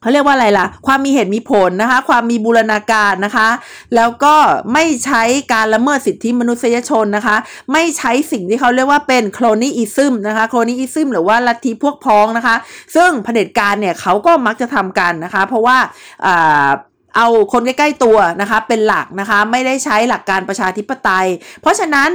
[0.03, 3.49] เขาเรียกว่าอะไรล่ะ ความมีเหตุมีผลนะคะ ความมีบูรณาการนะคะ
[3.97, 4.35] แล้วก็
[4.73, 5.23] ไม่ใช้
[5.53, 7.37] การละเมิดสิทธิมนุษยชนนะคะ
[7.73, 12.57] ไม่ใช้สิ่งที่เขาเรียกว่าเป็นโคลนีอิซึมนะคะ โคลนีอิซึมหรือว่าลัทธิพวกพ้องนะคะ
[12.97, 15.79] ซึ่งเผด็จการเนี่ยเขาก็มักจะทำกันนะคะ เพราะว่า
[16.27, 16.69] อ่า
[17.17, 21.27] เอาคนใกล้ ๆ ตัวนะคะ เป็นหลักนะคะ ไม่ได้ใช้หลักการประชาธิปไตย
[21.61, 22.11] เพราะฉะนั้น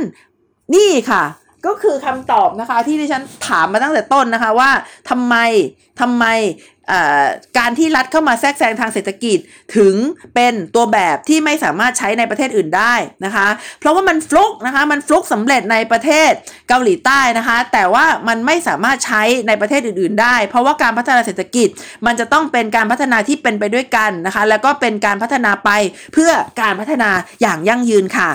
[0.76, 1.24] นี่ค่ะ
[1.66, 4.70] ก็คือคำตอบนะคะที่ดิฉันถามมาตั้งแต่ต้นนะคะว่า
[5.10, 5.36] ทำไม
[6.02, 6.26] ทำไม
[7.58, 9.38] การที่รัฐเข้ามาแทรกแซงทางเศรษฐกิจ
[9.78, 9.96] ถึง
[10.36, 12.94] เป็นตัวแบบที่ไม่สามารถใช้ในประเทศอื่นได้
[13.26, 13.48] นะคะ
[13.80, 16.32] เพราะว่ามันฟลุกนะคะมันฟลุกสำเร็จในประเทศ
[16.70, 21.70] เกาหลีใต้นะคะ แต่ว่ามันไม่สามารถใช้ในประเทศอื่น ๆ ได้ เพราะว่าการพัฒนาเศรษฐกิจ
[22.06, 25.70] มันจะต้องเป็นการพัฒนาที่เป็นไปด้วยกันนะคะ แล้วก็เป็นการพัฒนาไป
[26.14, 26.32] เพื่อ
[26.62, 27.10] การพัฒนา
[27.42, 28.30] อย่างยั่งยืนค่ะ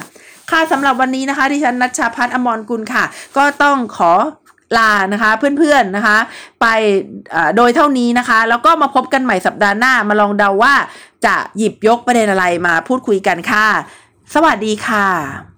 [0.50, 3.05] ค่ะสำหรับวันนี้นะคะดิฉันนัชชาพัฒนอมรกุลค่ะ
[3.36, 4.12] ก็ต้องขอ
[4.78, 6.18] ลานะคะ เพื่อนๆนะคะ
[6.60, 6.66] ไป
[7.56, 10.74] โดยเท่านี้นะคะ แล้วก็มาพบกันใหม่สัปดาห์หน้ามาลองเดาว่า
[11.26, 13.66] จะหยิบยกประเด็นอะไรมาพูดคุยกันค่ะ
[14.34, 15.51] สวัสดีค่ะ